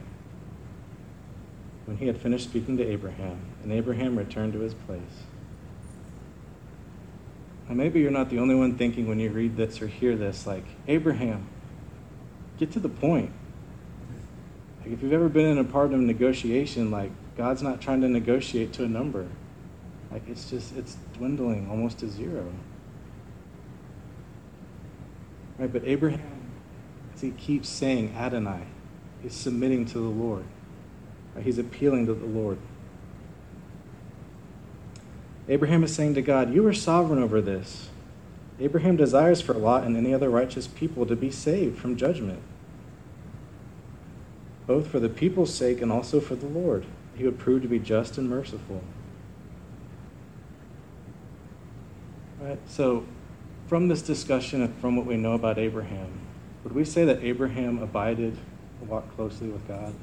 When 1.86 1.96
he 1.96 2.06
had 2.06 2.18
finished 2.18 2.44
speaking 2.44 2.76
to 2.76 2.86
Abraham, 2.86 3.40
and 3.62 3.72
Abraham 3.72 4.18
returned 4.18 4.52
to 4.52 4.60
his 4.60 4.74
place. 4.74 5.24
Now, 7.68 7.74
maybe 7.74 8.00
you're 8.00 8.10
not 8.10 8.30
the 8.30 8.38
only 8.38 8.54
one 8.54 8.76
thinking 8.76 9.08
when 9.08 9.20
you 9.20 9.30
read 9.30 9.56
this 9.56 9.80
or 9.80 9.86
hear 9.86 10.16
this, 10.16 10.46
like, 10.46 10.64
Abraham, 10.88 11.46
get 12.58 12.72
to 12.72 12.80
the 12.80 12.88
point. 12.88 13.32
Like, 14.82 14.92
if 14.92 15.02
you've 15.02 15.12
ever 15.12 15.28
been 15.28 15.46
in 15.46 15.58
a 15.58 15.64
part 15.64 15.92
of 15.92 16.00
negotiation, 16.00 16.90
like, 16.90 17.12
God's 17.36 17.62
not 17.62 17.80
trying 17.80 18.00
to 18.02 18.08
negotiate 18.08 18.72
to 18.74 18.84
a 18.84 18.88
number. 18.88 19.28
Like, 20.10 20.28
it's 20.28 20.50
just, 20.50 20.76
it's 20.76 20.96
dwindling 21.14 21.70
almost 21.70 21.98
to 21.98 22.08
zero. 22.08 22.52
Right? 25.60 25.70
But 25.70 25.82
Abraham, 25.84 26.50
as 27.14 27.20
he 27.20 27.32
keeps 27.32 27.68
saying 27.68 28.14
Adonai, 28.16 28.62
is 29.22 29.34
submitting 29.34 29.84
to 29.84 29.98
the 29.98 30.08
Lord. 30.08 30.44
Right? 31.34 31.44
He's 31.44 31.58
appealing 31.58 32.06
to 32.06 32.14
the 32.14 32.24
Lord. 32.24 32.56
Abraham 35.46 35.84
is 35.84 35.94
saying 35.94 36.14
to 36.14 36.22
God, 36.22 36.54
You 36.54 36.66
are 36.66 36.72
sovereign 36.72 37.22
over 37.22 37.42
this. 37.42 37.90
Abraham 38.58 38.96
desires 38.96 39.42
for 39.42 39.52
Lot 39.52 39.84
and 39.84 39.96
any 39.96 40.14
other 40.14 40.30
righteous 40.30 40.66
people 40.66 41.04
to 41.04 41.14
be 41.14 41.30
saved 41.30 41.78
from 41.78 41.96
judgment, 41.96 42.40
both 44.66 44.86
for 44.86 44.98
the 44.98 45.08
people's 45.08 45.52
sake 45.52 45.82
and 45.82 45.92
also 45.92 46.20
for 46.20 46.36
the 46.36 46.46
Lord. 46.46 46.86
He 47.16 47.24
would 47.24 47.38
prove 47.38 47.62
to 47.62 47.68
be 47.68 47.78
just 47.78 48.16
and 48.16 48.30
merciful. 48.30 48.82
Right? 52.40 52.58
So, 52.66 53.04
from 53.70 53.86
this 53.86 54.02
discussion 54.02 54.62
and 54.62 54.76
from 54.78 54.96
what 54.96 55.06
we 55.06 55.16
know 55.16 55.34
about 55.34 55.56
Abraham, 55.56 56.10
would 56.64 56.74
we 56.74 56.84
say 56.84 57.04
that 57.04 57.22
Abraham 57.22 57.80
abided 57.80 58.36
lot 58.88 59.08
closely 59.14 59.46
with 59.46 59.66
God? 59.68 59.94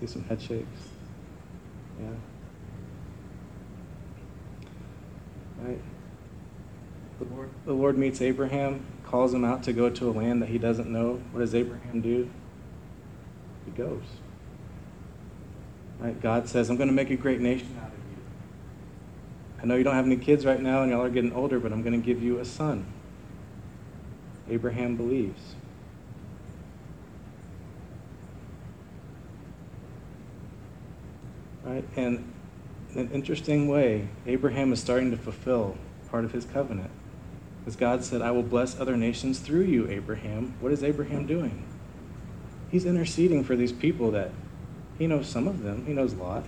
See 0.00 0.08
some 0.08 0.24
head 0.24 0.42
shakes. 0.42 0.66
Yeah. 2.00 2.08
Right? 5.62 5.80
The 7.20 7.24
Lord, 7.32 7.50
the 7.64 7.72
Lord 7.72 7.96
meets 7.96 8.20
Abraham, 8.20 8.84
calls 9.04 9.32
him 9.32 9.44
out 9.44 9.62
to 9.62 9.72
go 9.72 9.88
to 9.88 10.10
a 10.10 10.12
land 10.12 10.42
that 10.42 10.48
he 10.48 10.58
doesn't 10.58 10.90
know. 10.90 11.22
What 11.30 11.42
does 11.42 11.54
Abraham 11.54 12.00
do? 12.00 12.28
He 13.66 13.70
goes. 13.70 14.02
Right? 16.00 16.20
God 16.20 16.48
says, 16.48 16.70
I'm 16.70 16.76
going 16.76 16.88
to 16.88 16.94
make 16.94 17.10
a 17.10 17.16
great 17.16 17.40
nation. 17.40 17.79
I 19.62 19.66
know 19.66 19.76
you 19.76 19.84
don't 19.84 19.94
have 19.94 20.06
any 20.06 20.16
kids 20.16 20.46
right 20.46 20.60
now 20.60 20.82
and 20.82 20.90
y'all 20.90 21.02
are 21.02 21.10
getting 21.10 21.32
older, 21.32 21.60
but 21.60 21.72
I'm 21.72 21.82
going 21.82 22.00
to 22.00 22.04
give 22.04 22.22
you 22.22 22.38
a 22.38 22.44
son. 22.44 22.86
Abraham 24.48 24.96
believes. 24.96 25.54
Right? 31.62 31.84
And 31.96 32.32
in 32.94 33.00
an 33.00 33.10
interesting 33.12 33.68
way, 33.68 34.08
Abraham 34.26 34.72
is 34.72 34.80
starting 34.80 35.10
to 35.10 35.16
fulfill 35.16 35.76
part 36.10 36.24
of 36.24 36.32
his 36.32 36.44
covenant. 36.44 36.90
Because 37.60 37.76
God 37.76 38.02
said, 38.02 38.22
I 38.22 38.30
will 38.30 38.42
bless 38.42 38.80
other 38.80 38.96
nations 38.96 39.38
through 39.38 39.62
you, 39.62 39.86
Abraham. 39.88 40.54
What 40.60 40.72
is 40.72 40.82
Abraham 40.82 41.26
doing? 41.26 41.62
He's 42.70 42.86
interceding 42.86 43.44
for 43.44 43.56
these 43.56 43.72
people 43.72 44.10
that 44.12 44.30
he 44.98 45.06
knows 45.06 45.26
some 45.26 45.46
of 45.46 45.62
them, 45.62 45.86
he 45.86 45.92
knows 45.92 46.14
Lot, 46.14 46.44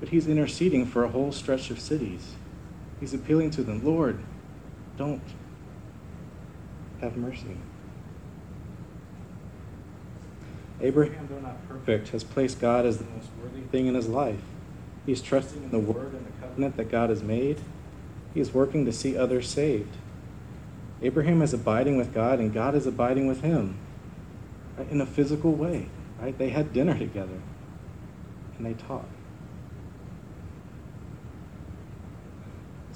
but 0.00 0.10
he's 0.10 0.28
interceding 0.28 0.86
for 0.86 1.04
a 1.04 1.08
whole 1.08 1.32
stretch 1.32 1.70
of 1.70 1.80
cities. 1.80 2.34
He's 3.00 3.14
appealing 3.14 3.50
to 3.52 3.62
them, 3.62 3.84
Lord, 3.84 4.18
don't 4.96 5.22
have 7.00 7.16
mercy. 7.16 7.56
Abraham, 10.80 11.28
though 11.28 11.40
not 11.40 11.68
perfect, 11.68 12.08
has 12.10 12.22
placed 12.22 12.60
God 12.60 12.86
as 12.86 12.98
the 12.98 13.04
most 13.04 13.28
worthy 13.42 13.62
thing 13.62 13.86
in 13.86 13.94
his 13.94 14.08
life. 14.08 14.40
He's 15.06 15.22
trusting 15.22 15.62
in 15.62 15.70
the 15.70 15.78
word 15.78 16.12
and 16.12 16.26
the 16.26 16.32
covenant 16.40 16.76
that 16.76 16.90
God 16.90 17.10
has 17.10 17.22
made. 17.22 17.60
He 18.34 18.40
is 18.40 18.52
working 18.54 18.84
to 18.84 18.92
see 18.92 19.16
others 19.16 19.48
saved. 19.48 19.96
Abraham 21.02 21.42
is 21.42 21.54
abiding 21.54 21.96
with 21.96 22.12
God, 22.12 22.38
and 22.38 22.52
God 22.52 22.74
is 22.74 22.86
abiding 22.86 23.26
with 23.26 23.42
him 23.42 23.76
in 24.90 25.00
a 25.00 25.06
physical 25.06 25.52
way. 25.52 25.86
Right? 26.20 26.36
They 26.36 26.50
had 26.50 26.72
dinner 26.72 26.96
together, 26.96 27.40
and 28.56 28.66
they 28.66 28.74
talked. 28.74 29.17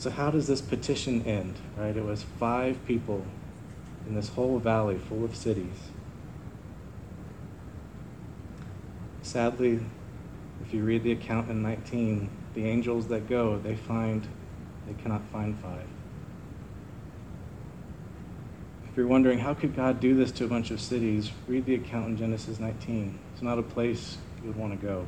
So 0.02 0.10
how 0.10 0.32
does 0.32 0.48
this 0.48 0.60
petition 0.60 1.22
end? 1.26 1.54
Right? 1.76 1.96
It 1.96 2.04
was 2.04 2.24
five 2.24 2.84
people 2.86 3.24
in 4.08 4.16
this 4.16 4.30
whole 4.30 4.58
valley 4.58 4.98
full 4.98 5.24
of 5.24 5.36
cities. 5.36 5.76
Sadly, 9.22 9.78
if 10.60 10.74
you 10.74 10.82
read 10.82 11.04
the 11.04 11.12
account 11.12 11.48
in 11.50 11.62
19, 11.62 12.28
the 12.54 12.64
angels 12.64 13.06
that 13.06 13.28
go, 13.28 13.58
they 13.58 13.76
find 13.76 14.26
they 14.88 15.00
cannot 15.00 15.22
find 15.30 15.56
five. 15.60 15.86
If 18.90 18.96
you're 18.96 19.06
wondering 19.06 19.38
how 19.38 19.54
could 19.54 19.76
God 19.76 20.00
do 20.00 20.16
this 20.16 20.32
to 20.32 20.44
a 20.44 20.48
bunch 20.48 20.72
of 20.72 20.80
cities, 20.80 21.30
read 21.46 21.64
the 21.64 21.76
account 21.76 22.08
in 22.08 22.16
Genesis 22.16 22.58
19. 22.58 23.20
It's 23.34 23.42
not 23.42 23.56
a 23.56 23.62
place 23.62 24.18
you 24.40 24.48
would 24.48 24.56
want 24.56 24.72
to 24.72 24.84
go. 24.84 25.06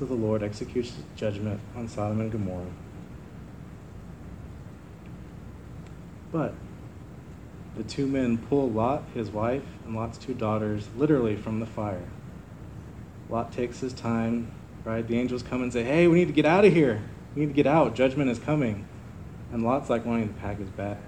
So 0.00 0.06
the 0.06 0.14
Lord 0.14 0.42
executes 0.42 0.94
judgment 1.14 1.60
on 1.76 1.86
Sodom 1.86 2.22
and 2.22 2.32
Gomorrah. 2.32 2.64
But 6.32 6.54
the 7.76 7.82
two 7.82 8.06
men 8.06 8.38
pull 8.38 8.70
Lot, 8.70 9.04
his 9.12 9.28
wife, 9.28 9.62
and 9.84 9.94
Lot's 9.94 10.16
two 10.16 10.32
daughters 10.32 10.88
literally 10.96 11.36
from 11.36 11.60
the 11.60 11.66
fire. 11.66 12.08
Lot 13.28 13.52
takes 13.52 13.80
his 13.80 13.92
time, 13.92 14.50
right? 14.84 15.06
The 15.06 15.18
angels 15.18 15.42
come 15.42 15.62
and 15.62 15.70
say, 15.70 15.82
Hey, 15.82 16.08
we 16.08 16.18
need 16.18 16.28
to 16.28 16.32
get 16.32 16.46
out 16.46 16.64
of 16.64 16.72
here. 16.72 17.02
We 17.34 17.42
need 17.42 17.48
to 17.48 17.54
get 17.54 17.66
out. 17.66 17.94
Judgment 17.94 18.30
is 18.30 18.38
coming. 18.38 18.88
And 19.52 19.62
Lot's 19.62 19.90
like 19.90 20.06
wanting 20.06 20.28
to 20.28 20.40
pack 20.40 20.58
his 20.58 20.70
bags, 20.70 21.02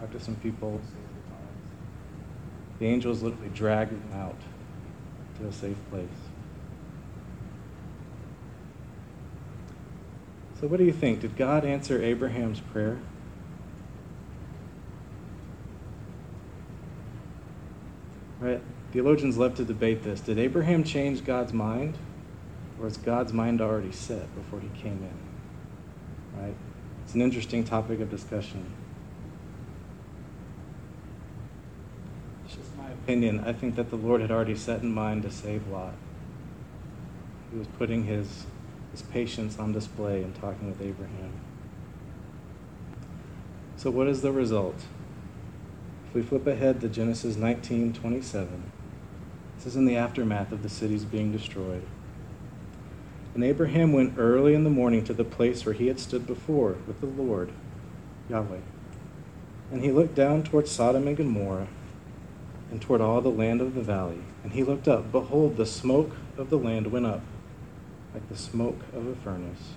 talk 0.00 0.10
to 0.10 0.18
some 0.18 0.36
people. 0.36 0.80
The 2.78 2.86
angels 2.86 3.22
literally 3.22 3.50
drag 3.50 3.90
him 3.90 4.02
out 4.14 4.38
to 5.38 5.48
a 5.48 5.52
safe 5.52 5.76
place. 5.90 6.08
So, 10.62 10.68
what 10.68 10.76
do 10.76 10.84
you 10.84 10.92
think? 10.92 11.18
Did 11.18 11.36
God 11.36 11.64
answer 11.64 12.00
Abraham's 12.00 12.60
prayer? 12.60 13.00
Right? 18.38 18.60
Theologians 18.92 19.36
love 19.36 19.56
to 19.56 19.64
debate 19.64 20.04
this. 20.04 20.20
Did 20.20 20.38
Abraham 20.38 20.84
change 20.84 21.24
God's 21.24 21.52
mind? 21.52 21.98
Or 22.80 22.86
is 22.86 22.96
God's 22.96 23.32
mind 23.32 23.60
already 23.60 23.90
set 23.90 24.32
before 24.36 24.60
he 24.60 24.68
came 24.80 25.02
in? 25.02 26.40
Right? 26.40 26.54
It's 27.04 27.14
an 27.14 27.22
interesting 27.22 27.64
topic 27.64 27.98
of 27.98 28.08
discussion. 28.08 28.64
It's 32.44 32.54
just 32.54 32.76
my 32.76 32.88
opinion. 32.88 33.42
I 33.44 33.52
think 33.52 33.74
that 33.74 33.90
the 33.90 33.96
Lord 33.96 34.20
had 34.20 34.30
already 34.30 34.54
set 34.54 34.82
in 34.82 34.94
mind 34.94 35.24
to 35.24 35.30
save 35.32 35.66
Lot. 35.66 35.94
He 37.50 37.58
was 37.58 37.66
putting 37.66 38.04
his 38.04 38.46
his 38.92 39.02
patience 39.02 39.58
on 39.58 39.72
display 39.72 40.22
in 40.22 40.32
talking 40.34 40.68
with 40.68 40.80
Abraham. 40.80 41.32
So, 43.76 43.90
what 43.90 44.06
is 44.06 44.22
the 44.22 44.30
result? 44.30 44.76
If 46.06 46.14
we 46.14 46.22
flip 46.22 46.46
ahead 46.46 46.80
to 46.82 46.88
Genesis 46.88 47.36
19 47.36 47.94
27, 47.94 48.70
this 49.56 49.66
is 49.66 49.76
in 49.76 49.86
the 49.86 49.96
aftermath 49.96 50.52
of 50.52 50.62
the 50.62 50.68
cities 50.68 51.04
being 51.04 51.32
destroyed. 51.32 51.84
And 53.34 53.42
Abraham 53.42 53.94
went 53.94 54.18
early 54.18 54.54
in 54.54 54.64
the 54.64 54.70
morning 54.70 55.04
to 55.04 55.14
the 55.14 55.24
place 55.24 55.64
where 55.64 55.74
he 55.74 55.86
had 55.86 55.98
stood 55.98 56.26
before 56.26 56.76
with 56.86 57.00
the 57.00 57.06
Lord, 57.06 57.50
Yahweh. 58.28 58.58
And 59.72 59.82
he 59.82 59.90
looked 59.90 60.14
down 60.14 60.42
toward 60.42 60.68
Sodom 60.68 61.08
and 61.08 61.16
Gomorrah 61.16 61.68
and 62.70 62.80
toward 62.80 63.00
all 63.00 63.22
the 63.22 63.30
land 63.30 63.62
of 63.62 63.74
the 63.74 63.80
valley. 63.80 64.18
And 64.44 64.52
he 64.52 64.62
looked 64.62 64.86
up. 64.86 65.10
Behold, 65.10 65.56
the 65.56 65.64
smoke 65.64 66.10
of 66.36 66.50
the 66.50 66.58
land 66.58 66.92
went 66.92 67.06
up 67.06 67.22
like 68.14 68.28
the 68.28 68.36
smoke 68.36 68.80
of 68.94 69.06
a 69.06 69.14
furnace. 69.14 69.74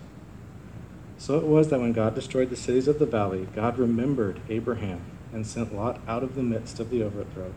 So 1.18 1.38
it 1.38 1.46
was 1.46 1.70
that 1.70 1.80
when 1.80 1.94
God 1.94 2.14
destroyed 2.14 2.50
the 2.50 2.56
cities 2.56 2.88
of 2.88 3.00
the 3.00 3.06
valley, 3.06 3.48
God 3.56 3.78
remembered 3.78 4.42
Abraham 4.50 5.02
and 5.32 5.48
sent 5.48 5.76
Lot 5.76 6.02
out 6.08 6.24
of 6.24 6.36
the 6.36 6.44
midst 6.44 6.80
of 6.80 6.90
the 6.90 7.04
overthrow. 7.04 7.54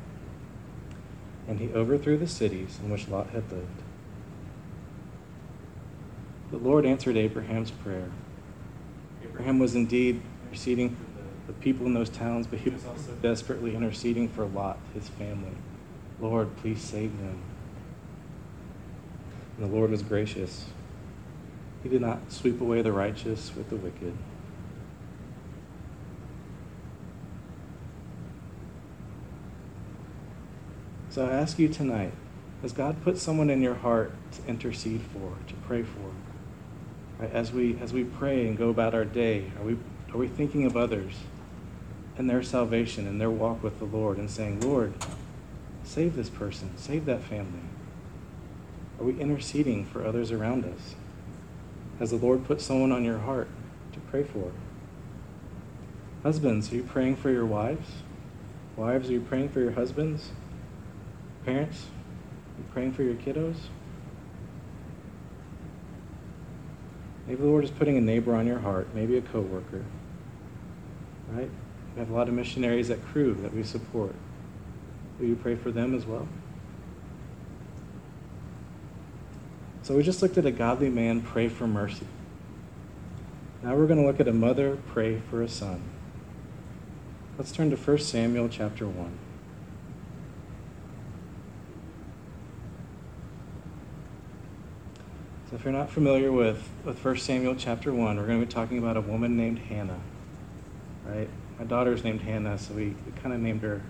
And 1.48 1.58
he 1.60 1.72
overthrew 1.72 2.16
the 2.16 2.28
cities 2.28 2.78
in 2.82 2.90
which 2.90 3.08
Lot 3.08 3.30
had 3.30 3.50
lived. 3.50 3.82
The 6.50 6.58
Lord 6.58 6.86
answered 6.86 7.16
Abraham's 7.16 7.70
prayer. 7.70 8.10
Abraham 9.22 9.58
was 9.58 9.74
indeed 9.74 10.22
interceding 10.46 10.96
for 10.96 11.52
the, 11.52 11.52
people 11.54 11.86
in 11.86 11.94
those 11.94 12.08
towns, 12.08 12.46
but 12.46 12.60
he 12.60 12.70
was 12.70 12.84
also 12.84 13.12
desperately 13.22 13.74
interceding 13.74 14.28
for 14.28 14.44
Lot, 14.46 14.78
his 14.94 15.08
family. 15.08 15.56
Lord, 16.20 16.56
please 16.58 16.80
save 16.80 17.18
them. 17.18 17.38
And 19.58 19.70
the 19.70 19.76
Lord 19.76 19.90
was 19.90 20.02
gracious. 20.02 20.66
He 21.82 21.88
did 21.88 22.00
not 22.00 22.32
sweep 22.32 22.60
away 22.60 22.82
the 22.82 22.92
righteous 22.92 23.52
with 23.56 23.68
the 23.70 23.76
wicked. 23.76 24.14
So 31.10 31.26
I 31.26 31.32
ask 31.32 31.58
you 31.58 31.68
tonight 31.68 32.12
has 32.62 32.72
God 32.72 33.02
put 33.02 33.18
someone 33.18 33.50
in 33.50 33.62
your 33.62 33.74
heart 33.74 34.12
to 34.32 34.46
intercede 34.48 35.00
for, 35.12 35.32
to 35.46 35.54
pray 35.66 35.82
for? 35.82 36.10
Right? 37.18 37.32
As, 37.32 37.52
we, 37.52 37.78
as 37.80 37.92
we 37.92 38.04
pray 38.04 38.48
and 38.48 38.58
go 38.58 38.68
about 38.68 38.94
our 38.94 39.04
day, 39.04 39.52
are 39.58 39.64
we, 39.64 39.76
are 40.12 40.18
we 40.18 40.26
thinking 40.26 40.64
of 40.66 40.76
others 40.76 41.14
and 42.16 42.28
their 42.28 42.42
salvation 42.42 43.06
and 43.06 43.20
their 43.20 43.30
walk 43.30 43.62
with 43.62 43.78
the 43.78 43.84
Lord 43.84 44.18
and 44.18 44.28
saying, 44.28 44.60
Lord, 44.60 44.92
save 45.84 46.16
this 46.16 46.28
person, 46.28 46.70
save 46.76 47.04
that 47.06 47.22
family? 47.22 47.60
Are 48.98 49.04
we 49.04 49.18
interceding 49.20 49.84
for 49.84 50.04
others 50.04 50.32
around 50.32 50.64
us? 50.64 50.96
Has 51.98 52.10
the 52.10 52.16
Lord 52.16 52.44
put 52.44 52.60
someone 52.60 52.92
on 52.92 53.04
your 53.04 53.18
heart 53.18 53.48
to 53.92 54.00
pray 54.00 54.24
for? 54.24 54.52
Husbands, 56.22 56.72
are 56.72 56.76
you 56.76 56.82
praying 56.82 57.16
for 57.16 57.30
your 57.30 57.46
wives? 57.46 57.88
Wives, 58.76 59.08
are 59.08 59.12
you 59.12 59.20
praying 59.20 59.50
for 59.50 59.60
your 59.60 59.72
husbands? 59.72 60.30
Parents, 61.44 61.86
are 61.86 62.60
you 62.60 62.64
praying 62.72 62.92
for 62.92 63.02
your 63.02 63.14
kiddos? 63.14 63.56
Maybe 67.26 67.42
the 67.42 67.46
Lord 67.46 67.64
is 67.64 67.70
putting 67.70 67.96
a 67.96 68.00
neighbor 68.00 68.34
on 68.34 68.46
your 68.46 68.58
heart, 68.58 68.88
maybe 68.94 69.16
a 69.18 69.20
coworker. 69.20 69.84
Right? 71.30 71.50
We 71.94 72.00
have 72.00 72.10
a 72.10 72.14
lot 72.14 72.28
of 72.28 72.34
missionaries 72.34 72.90
at 72.90 73.04
Cru 73.06 73.34
that 73.42 73.54
we 73.54 73.62
support. 73.62 74.14
Will 75.18 75.26
you 75.26 75.36
pray 75.36 75.54
for 75.54 75.70
them 75.70 75.94
as 75.94 76.06
well? 76.06 76.26
So 79.88 79.96
we 79.96 80.02
just 80.02 80.20
looked 80.20 80.36
at 80.36 80.44
a 80.44 80.50
godly 80.50 80.90
man 80.90 81.22
pray 81.22 81.48
for 81.48 81.66
mercy. 81.66 82.06
Now 83.62 83.74
we're 83.74 83.86
going 83.86 83.98
to 83.98 84.06
look 84.06 84.20
at 84.20 84.28
a 84.28 84.34
mother 84.34 84.76
pray 84.88 85.22
for 85.30 85.40
a 85.40 85.48
son. 85.48 85.80
Let's 87.38 87.52
turn 87.52 87.70
to 87.70 87.76
1 87.76 87.98
Samuel 88.00 88.50
chapter 88.50 88.86
1. 88.86 89.18
So 95.48 95.56
if 95.56 95.64
you're 95.64 95.72
not 95.72 95.88
familiar 95.88 96.32
with, 96.32 96.68
with 96.84 97.02
1 97.02 97.16
Samuel 97.16 97.54
chapter 97.56 97.90
1, 97.90 98.18
we're 98.18 98.26
going 98.26 98.40
to 98.40 98.46
be 98.46 98.52
talking 98.52 98.76
about 98.76 98.98
a 98.98 99.00
woman 99.00 99.38
named 99.38 99.58
Hannah. 99.58 100.00
Right? 101.06 101.30
My 101.58 101.64
daughter's 101.64 102.04
named 102.04 102.20
Hannah, 102.20 102.58
so 102.58 102.74
we, 102.74 102.88
we 103.06 103.12
kind 103.22 103.34
of 103.34 103.40
named 103.40 103.62
her 103.62 103.80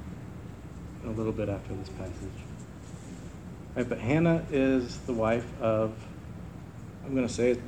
a 1.04 1.10
little 1.10 1.32
bit 1.32 1.48
after 1.48 1.74
this 1.74 1.88
passage. 1.88 2.47
Right, 3.78 3.88
but 3.88 4.00
Hannah 4.00 4.44
is 4.50 4.98
the 5.06 5.12
wife 5.12 5.46
of, 5.60 5.94
I'm 7.04 7.14
going 7.14 7.28
to 7.28 7.32
say 7.32 7.52
it. 7.52 7.60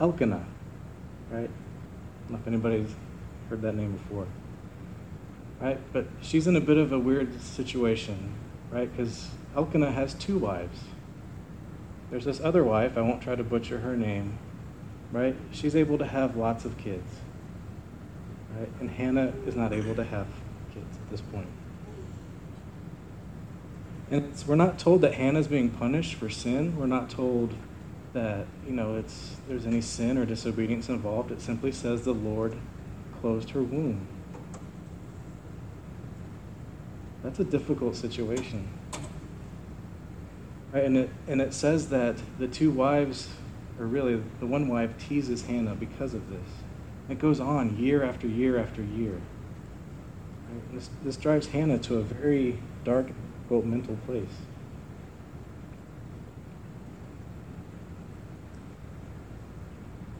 Elkanah, 0.00 0.44
right? 1.30 1.38
I 1.38 1.42
don't 1.42 1.50
know 2.30 2.38
if 2.38 2.46
anybody's 2.48 2.92
heard 3.48 3.62
that 3.62 3.76
name 3.76 3.92
before. 3.92 4.26
Right? 5.60 5.78
But 5.92 6.08
she's 6.22 6.48
in 6.48 6.56
a 6.56 6.60
bit 6.60 6.76
of 6.76 6.92
a 6.92 6.98
weird 6.98 7.40
situation, 7.40 8.34
right? 8.72 8.90
Because 8.90 9.28
Elkanah 9.54 9.92
has 9.92 10.14
two 10.14 10.38
wives. 10.38 10.80
There's 12.10 12.24
this 12.24 12.40
other 12.40 12.64
wife, 12.64 12.98
I 12.98 13.00
won't 13.02 13.22
try 13.22 13.36
to 13.36 13.44
butcher 13.44 13.78
her 13.78 13.96
name, 13.96 14.40
right? 15.12 15.36
She's 15.52 15.76
able 15.76 15.98
to 15.98 16.06
have 16.06 16.36
lots 16.36 16.64
of 16.64 16.76
kids, 16.78 17.10
right? 18.58 18.68
And 18.80 18.90
Hannah 18.90 19.32
is 19.46 19.56
not 19.56 19.72
able 19.72 19.94
to 19.94 20.04
have 20.04 20.26
kids 20.72 20.96
at 20.96 21.10
this 21.10 21.20
point. 21.20 21.48
And 24.10 24.32
we're 24.46 24.54
not 24.54 24.78
told 24.78 25.00
that 25.00 25.14
Hannah's 25.14 25.48
being 25.48 25.70
punished 25.70 26.14
for 26.14 26.28
sin. 26.28 26.76
We're 26.78 26.86
not 26.86 27.10
told 27.10 27.54
that, 28.12 28.46
you 28.66 28.72
know, 28.72 28.96
it's, 28.96 29.36
there's 29.48 29.66
any 29.66 29.80
sin 29.80 30.18
or 30.18 30.24
disobedience 30.24 30.88
involved. 30.88 31.32
It 31.32 31.40
simply 31.40 31.72
says 31.72 32.02
the 32.02 32.12
Lord 32.12 32.56
closed 33.20 33.50
her 33.50 33.62
womb. 33.62 34.06
That's 37.24 37.40
a 37.40 37.44
difficult 37.44 37.96
situation. 37.96 38.68
Right? 40.72 40.84
And, 40.84 40.96
it, 40.96 41.10
and 41.26 41.40
it 41.40 41.54
says 41.54 41.88
that 41.88 42.16
the 42.38 42.46
two 42.46 42.70
wives, 42.70 43.28
or 43.78 43.86
really 43.86 44.22
the 44.40 44.46
one 44.46 44.68
wife, 44.68 44.90
teases 44.98 45.46
Hannah 45.46 45.74
because 45.74 46.14
of 46.14 46.30
this. 46.30 46.48
It 47.08 47.18
goes 47.18 47.40
on 47.40 47.76
year 47.76 48.02
after 48.02 48.26
year 48.26 48.58
after 48.58 48.82
year. 48.82 49.20
This, 50.72 50.88
this 51.02 51.16
drives 51.16 51.48
Hannah 51.48 51.78
to 51.78 51.96
a 51.96 52.02
very 52.02 52.58
dark, 52.84 53.08
difficult 53.44 53.66
mental 53.66 53.96
place. 54.06 54.24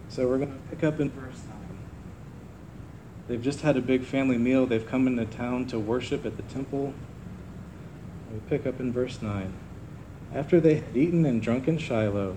So 0.09 0.29
we're 0.29 0.39
going 0.39 0.53
to 0.53 0.59
pick 0.71 0.85
up 0.85 1.01
in 1.01 1.11
verse 1.11 1.41
9. 1.49 1.79
They've 3.27 3.43
just 3.43 3.63
had 3.63 3.77
a 3.77 3.81
big 3.81 4.05
family 4.05 4.39
meal. 4.39 4.67
They've 4.67 4.87
come 4.87 5.07
into 5.07 5.25
town 5.25 5.67
to 5.67 5.79
worship 5.79 6.27
at 6.27 6.37
the 6.37 6.43
temple. 6.43 6.93
We 8.33 8.41
pick 8.49 8.67
up 8.67 8.79
in 8.79 8.93
verse 8.93 9.23
9. 9.23 9.53
After 10.33 10.61
they 10.61 10.77
had 10.77 10.97
eaten 10.97 11.25
and 11.25 11.41
drunk 11.41 11.67
in 11.67 11.79
Shiloh, 11.79 12.37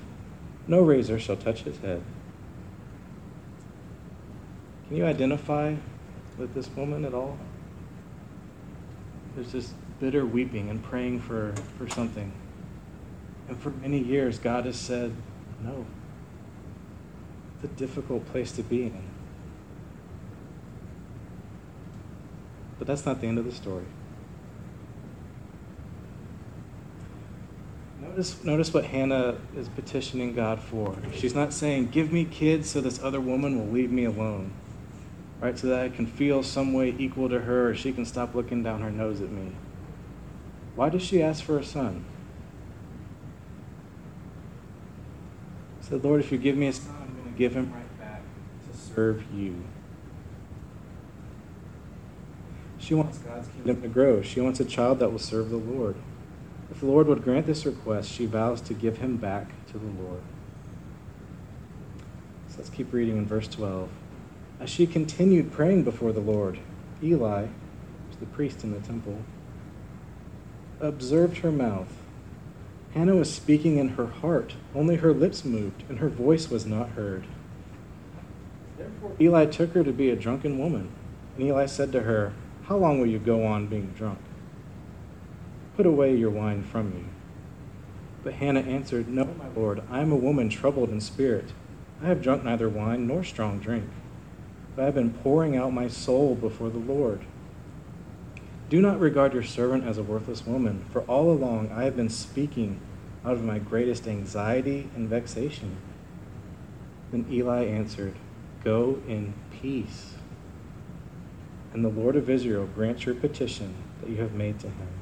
No 0.67 0.81
razor 0.81 1.19
shall 1.19 1.37
touch 1.37 1.63
his 1.63 1.77
head. 1.79 2.01
Can 4.87 4.97
you 4.97 5.05
identify 5.05 5.75
with 6.37 6.53
this 6.53 6.69
woman 6.75 7.05
at 7.05 7.13
all? 7.13 7.37
There's 9.35 9.51
this 9.51 9.73
bitter 9.99 10.25
weeping 10.25 10.69
and 10.69 10.83
praying 10.83 11.21
for, 11.21 11.53
for 11.77 11.87
something. 11.89 12.31
And 13.47 13.57
for 13.57 13.69
many 13.69 13.99
years, 13.99 14.39
God 14.39 14.65
has 14.65 14.77
said, 14.77 15.13
no. 15.63 15.85
It's 17.55 17.71
a 17.71 17.75
difficult 17.75 18.25
place 18.27 18.51
to 18.53 18.63
be 18.63 18.83
in. 18.83 19.03
But 22.77 22.87
that's 22.87 23.05
not 23.05 23.21
the 23.21 23.27
end 23.27 23.37
of 23.37 23.45
the 23.45 23.51
story. 23.51 23.85
Notice, 28.11 28.43
notice 28.43 28.73
what 28.73 28.83
Hannah 28.83 29.37
is 29.55 29.69
petitioning 29.69 30.33
God 30.33 30.59
for. 30.59 30.97
She's 31.13 31.33
not 31.33 31.53
saying, 31.53 31.91
Give 31.91 32.11
me 32.11 32.25
kids 32.25 32.69
so 32.69 32.81
this 32.81 33.01
other 33.01 33.21
woman 33.21 33.57
will 33.57 33.71
leave 33.71 33.89
me 33.89 34.03
alone, 34.03 34.51
right? 35.39 35.57
So 35.57 35.67
that 35.67 35.79
I 35.79 35.87
can 35.87 36.05
feel 36.05 36.43
some 36.43 36.73
way 36.73 36.93
equal 36.97 37.29
to 37.29 37.39
her 37.39 37.69
or 37.69 37.73
she 37.73 37.93
can 37.93 38.05
stop 38.05 38.35
looking 38.35 38.63
down 38.63 38.81
her 38.81 38.91
nose 38.91 39.21
at 39.21 39.31
me. 39.31 39.53
Why 40.75 40.89
does 40.89 41.01
she 41.01 41.23
ask 41.23 41.41
for 41.41 41.57
a 41.57 41.63
son? 41.63 42.03
She 45.79 45.87
said, 45.87 46.03
Lord, 46.03 46.19
if 46.19 46.33
you 46.33 46.37
give 46.37 46.57
me 46.57 46.67
a 46.67 46.73
son, 46.73 46.93
I'm 47.01 47.15
going 47.15 47.31
to 47.31 47.39
give 47.39 47.53
him 47.53 47.71
right 47.71 47.97
back 47.97 48.23
to 48.69 48.77
serve 48.77 49.23
you. 49.33 49.63
She 52.77 52.93
wants 52.93 53.19
God's 53.19 53.47
kingdom 53.47 53.81
to 53.81 53.87
grow. 53.87 54.21
She 54.21 54.41
wants 54.41 54.59
a 54.59 54.65
child 54.65 54.99
that 54.99 55.11
will 55.11 55.19
serve 55.19 55.49
the 55.49 55.55
Lord. 55.55 55.95
If 56.71 56.79
the 56.79 56.85
Lord 56.85 57.07
would 57.07 57.23
grant 57.23 57.45
this 57.45 57.65
request, 57.65 58.09
she 58.09 58.25
vows 58.25 58.61
to 58.61 58.73
give 58.73 58.97
him 58.97 59.17
back 59.17 59.51
to 59.67 59.77
the 59.77 60.01
Lord. 60.01 60.21
So 62.47 62.57
let's 62.57 62.69
keep 62.69 62.91
reading 62.93 63.17
in 63.17 63.25
verse 63.25 63.47
12. 63.49 63.89
As 64.59 64.69
she 64.69 64.87
continued 64.87 65.51
praying 65.51 65.83
before 65.83 66.13
the 66.13 66.21
Lord, 66.21 66.59
Eli, 67.03 67.47
who's 67.47 68.17
the 68.19 68.25
priest 68.25 68.63
in 68.63 68.71
the 68.71 68.79
temple, 68.79 69.19
observed 70.79 71.39
her 71.39 71.51
mouth. 71.51 71.91
Hannah 72.93 73.15
was 73.15 73.33
speaking 73.33 73.77
in 73.77 73.89
her 73.89 74.07
heart, 74.07 74.55
only 74.75 74.97
her 74.97 75.13
lips 75.13 75.45
moved, 75.45 75.83
and 75.89 75.99
her 75.99 76.09
voice 76.09 76.49
was 76.49 76.65
not 76.65 76.89
heard. 76.89 77.25
Therefore, 78.77 79.11
Eli 79.19 79.45
took 79.45 79.73
her 79.73 79.83
to 79.83 79.93
be 79.93 80.09
a 80.09 80.15
drunken 80.15 80.57
woman. 80.57 80.89
And 81.37 81.47
Eli 81.47 81.65
said 81.65 81.91
to 81.91 82.01
her, 82.01 82.33
How 82.63 82.77
long 82.77 82.99
will 82.99 83.07
you 83.07 83.19
go 83.19 83.45
on 83.45 83.67
being 83.67 83.93
drunk? 83.97 84.19
Put 85.75 85.85
away 85.85 86.15
your 86.15 86.29
wine 86.29 86.63
from 86.63 86.91
you. 86.93 87.05
But 88.23 88.33
Hannah 88.33 88.61
answered, 88.61 89.07
No, 89.07 89.25
my 89.25 89.47
lord, 89.55 89.81
I 89.89 90.01
am 90.01 90.11
a 90.11 90.17
woman 90.17 90.49
troubled 90.49 90.89
in 90.89 91.01
spirit. 91.01 91.53
I 92.03 92.07
have 92.07 92.21
drunk 92.21 92.43
neither 92.43 92.67
wine 92.67 93.07
nor 93.07 93.23
strong 93.23 93.59
drink, 93.59 93.85
but 94.75 94.81
I 94.81 94.85
have 94.85 94.95
been 94.95 95.13
pouring 95.13 95.55
out 95.55 95.73
my 95.73 95.87
soul 95.87 96.35
before 96.35 96.69
the 96.69 96.77
Lord. 96.77 97.21
Do 98.69 98.81
not 98.81 98.99
regard 98.99 99.33
your 99.33 99.43
servant 99.43 99.85
as 99.85 99.97
a 99.97 100.03
worthless 100.03 100.45
woman, 100.45 100.85
for 100.91 101.01
all 101.01 101.29
along 101.29 101.71
I 101.71 101.83
have 101.83 101.95
been 101.95 102.09
speaking 102.09 102.79
out 103.25 103.33
of 103.33 103.43
my 103.43 103.59
greatest 103.59 104.07
anxiety 104.07 104.89
and 104.95 105.09
vexation. 105.09 105.77
Then 107.11 107.25
Eli 107.29 107.65
answered, 107.65 108.15
Go 108.63 109.01
in 109.07 109.33
peace, 109.51 110.13
and 111.73 111.83
the 111.83 111.89
Lord 111.89 112.15
of 112.15 112.29
Israel 112.29 112.67
grant 112.73 113.05
your 113.05 113.15
petition 113.15 113.75
that 113.99 114.09
you 114.09 114.17
have 114.17 114.33
made 114.33 114.59
to 114.61 114.67
him. 114.67 115.00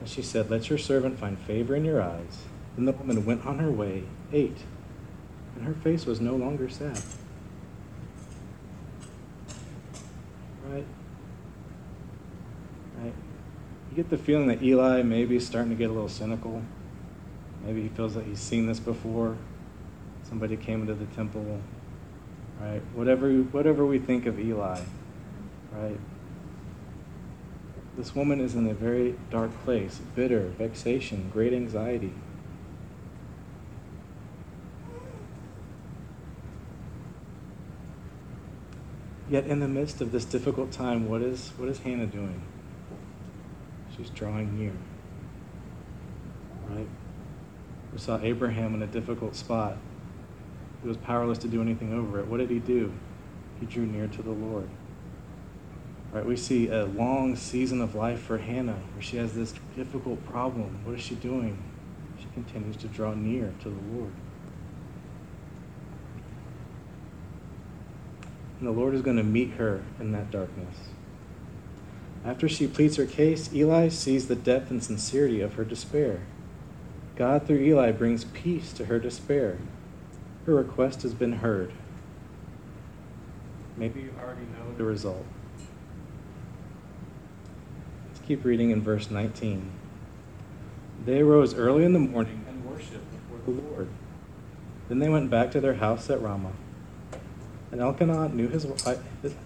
And 0.00 0.08
she 0.08 0.22
said, 0.22 0.50
Let 0.50 0.68
your 0.68 0.78
servant 0.78 1.18
find 1.18 1.38
favor 1.38 1.74
in 1.74 1.84
your 1.84 2.02
eyes. 2.02 2.44
Then 2.76 2.84
the 2.84 2.92
woman 2.92 3.24
went 3.24 3.46
on 3.46 3.58
her 3.58 3.70
way, 3.70 4.04
ate, 4.32 4.58
and 5.56 5.66
her 5.66 5.74
face 5.74 6.04
was 6.04 6.20
no 6.20 6.36
longer 6.36 6.68
sad. 6.68 7.00
Right? 10.68 10.84
Right? 12.98 13.14
You 13.90 13.96
get 13.96 14.10
the 14.10 14.18
feeling 14.18 14.48
that 14.48 14.62
Eli 14.62 15.02
maybe 15.02 15.36
is 15.36 15.46
starting 15.46 15.70
to 15.70 15.76
get 15.76 15.88
a 15.88 15.92
little 15.92 16.08
cynical. 16.08 16.62
Maybe 17.64 17.82
he 17.82 17.88
feels 17.88 18.16
like 18.16 18.26
he's 18.26 18.40
seen 18.40 18.66
this 18.66 18.78
before. 18.78 19.36
Somebody 20.28 20.56
came 20.56 20.82
into 20.82 20.94
the 20.94 21.06
temple. 21.06 21.60
Right? 22.60 22.82
Whatever, 22.94 23.32
whatever 23.32 23.86
we 23.86 23.98
think 23.98 24.26
of 24.26 24.38
Eli, 24.38 24.80
right? 25.72 25.98
This 27.96 28.14
woman 28.14 28.40
is 28.40 28.54
in 28.54 28.68
a 28.68 28.74
very 28.74 29.14
dark 29.30 29.50
place 29.64 30.00
bitter, 30.14 30.48
vexation, 30.58 31.30
great 31.32 31.54
anxiety. 31.54 32.12
Yet, 39.28 39.46
in 39.46 39.60
the 39.60 39.66
midst 39.66 40.00
of 40.00 40.12
this 40.12 40.24
difficult 40.24 40.70
time, 40.70 41.08
what 41.08 41.20
is, 41.20 41.52
what 41.56 41.68
is 41.68 41.78
Hannah 41.80 42.06
doing? 42.06 42.42
She's 43.96 44.10
drawing 44.10 44.56
near. 44.56 44.72
Right? 46.68 46.86
We 47.92 47.98
saw 47.98 48.20
Abraham 48.20 48.74
in 48.74 48.82
a 48.82 48.86
difficult 48.86 49.34
spot. 49.34 49.78
He 50.82 50.88
was 50.88 50.96
powerless 50.98 51.38
to 51.38 51.48
do 51.48 51.60
anything 51.60 51.92
over 51.92 52.20
it. 52.20 52.26
What 52.26 52.36
did 52.36 52.50
he 52.50 52.60
do? 52.60 52.92
He 53.58 53.66
drew 53.66 53.86
near 53.86 54.06
to 54.06 54.22
the 54.22 54.30
Lord. 54.30 54.68
Right, 56.12 56.24
we 56.24 56.36
see 56.36 56.68
a 56.68 56.86
long 56.86 57.36
season 57.36 57.80
of 57.80 57.94
life 57.94 58.20
for 58.20 58.38
Hannah 58.38 58.78
where 58.94 59.02
she 59.02 59.16
has 59.18 59.34
this 59.34 59.54
difficult 59.76 60.24
problem. 60.26 60.80
What 60.84 60.94
is 60.94 61.02
she 61.02 61.14
doing? 61.14 61.62
She 62.18 62.26
continues 62.32 62.76
to 62.76 62.88
draw 62.88 63.12
near 63.12 63.52
to 63.62 63.68
the 63.68 63.94
Lord. 63.94 64.12
And 68.58 68.66
the 68.66 68.72
Lord 68.72 68.94
is 68.94 69.02
going 69.02 69.18
to 69.18 69.22
meet 69.22 69.52
her 69.52 69.82
in 70.00 70.12
that 70.12 70.30
darkness. 70.30 70.76
After 72.24 72.48
she 72.48 72.66
pleads 72.66 72.96
her 72.96 73.06
case, 73.06 73.52
Eli 73.52 73.88
sees 73.88 74.28
the 74.28 74.34
depth 74.34 74.70
and 74.70 74.82
sincerity 74.82 75.40
of 75.40 75.54
her 75.54 75.64
despair. 75.64 76.22
God, 77.14 77.46
through 77.46 77.60
Eli, 77.60 77.92
brings 77.92 78.24
peace 78.24 78.72
to 78.74 78.86
her 78.86 78.98
despair. 78.98 79.58
Her 80.46 80.54
request 80.54 81.02
has 81.02 81.14
been 81.14 81.34
heard. 81.34 81.72
Maybe 83.76 84.00
you 84.00 84.14
already 84.18 84.42
know 84.42 84.74
the 84.76 84.84
result. 84.84 85.26
Keep 88.26 88.44
reading 88.44 88.70
in 88.70 88.82
verse 88.82 89.08
19. 89.08 89.70
They 91.04 91.20
arose 91.20 91.54
early 91.54 91.84
in 91.84 91.92
the 91.92 92.00
morning 92.00 92.44
and 92.48 92.64
worshipped 92.64 93.06
before 93.12 93.54
the 93.54 93.62
Lord. 93.62 93.88
Then 94.88 94.98
they 94.98 95.08
went 95.08 95.30
back 95.30 95.52
to 95.52 95.60
their 95.60 95.74
house 95.74 96.10
at 96.10 96.20
Ramah. 96.20 96.52
And 97.70 97.80
Elkanah 97.80 98.30
knew, 98.30 98.48
his, 98.48 98.66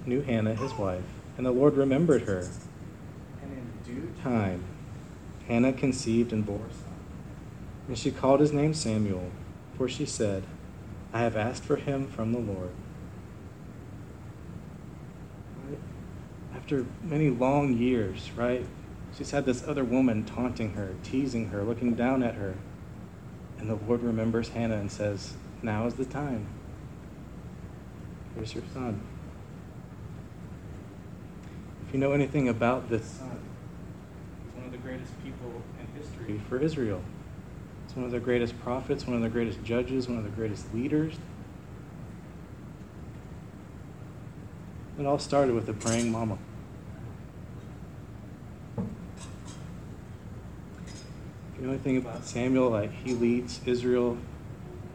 knew 0.07 0.23
Hannah, 0.23 0.55
his 0.55 0.73
wife, 0.75 1.05
and 1.37 1.45
the 1.45 1.51
Lord 1.51 1.77
remembered 1.77 2.23
her. 2.23 2.49
And 3.43 3.53
in 3.53 3.71
due 3.85 4.13
time, 4.23 4.65
Hannah 5.47 5.75
conceived 5.75 6.33
and 6.33 6.47
bore 6.47 6.57
a 6.57 6.73
son. 6.73 6.95
And 7.89 7.99
she 7.99 8.11
called 8.11 8.41
his 8.41 8.53
name 8.53 8.73
Samuel, 8.73 9.31
for 9.77 9.89
she 9.89 10.07
said, 10.07 10.45
I 11.13 11.21
have 11.21 11.37
asked 11.37 11.65
for 11.65 11.77
him 11.77 12.07
from 12.07 12.33
the 12.33 12.39
Lord. 12.39 12.71
Right? 15.69 15.79
After 16.71 16.87
many 17.03 17.31
long 17.31 17.77
years, 17.77 18.31
right? 18.37 18.65
She's 19.19 19.33
had 19.33 19.45
this 19.45 19.67
other 19.67 19.83
woman 19.83 20.25
taunting 20.25 20.75
her, 20.75 20.95
teasing 21.03 21.49
her, 21.49 21.65
looking 21.65 21.97
down 21.97 22.23
at 22.23 22.37
her. 22.37 22.55
And 23.59 23.69
the 23.69 23.75
Lord 23.75 24.05
remembers 24.05 24.51
Hannah 24.51 24.77
and 24.77 24.89
says, 24.89 25.35
Now 25.63 25.89
is 25.89 25.95
the 25.95 26.05
time. 26.05 26.47
Here's 28.37 28.55
your 28.55 28.63
son. 28.73 29.03
If 31.89 31.93
you 31.93 31.99
know 31.99 32.13
anything 32.13 32.49
about 32.49 32.89
this 32.89 33.05
son, 33.05 33.41
he's 34.45 34.55
one 34.55 34.67
of 34.67 34.71
the 34.71 34.79
greatest 34.79 35.13
people 35.25 35.53
in 35.81 36.01
history 36.01 36.41
for 36.49 36.61
Israel. 36.61 37.03
He's 37.89 37.97
one 37.97 38.05
of 38.05 38.13
the 38.13 38.21
greatest 38.21 38.57
prophets, 38.61 39.09
one 39.09 39.17
of 39.17 39.23
the 39.23 39.29
greatest 39.29 39.65
judges, 39.65 40.09
one 40.09 40.19
of 40.19 40.25
the 40.25 40.31
greatest 40.31 40.73
leaders. 40.73 41.17
It 45.01 45.05
all 45.05 45.19
started 45.19 45.57
with 45.57 45.69
a 45.69 45.75
praying 45.75 46.13
mama. 46.13 46.39
If 51.50 51.50
you 51.61 51.67
know 51.67 51.73
anything 51.73 51.99
about 51.99 52.25
Samuel, 52.25 52.71
like 52.71 52.91
he 53.05 53.13
leads 53.13 53.61
Israel, 53.67 54.17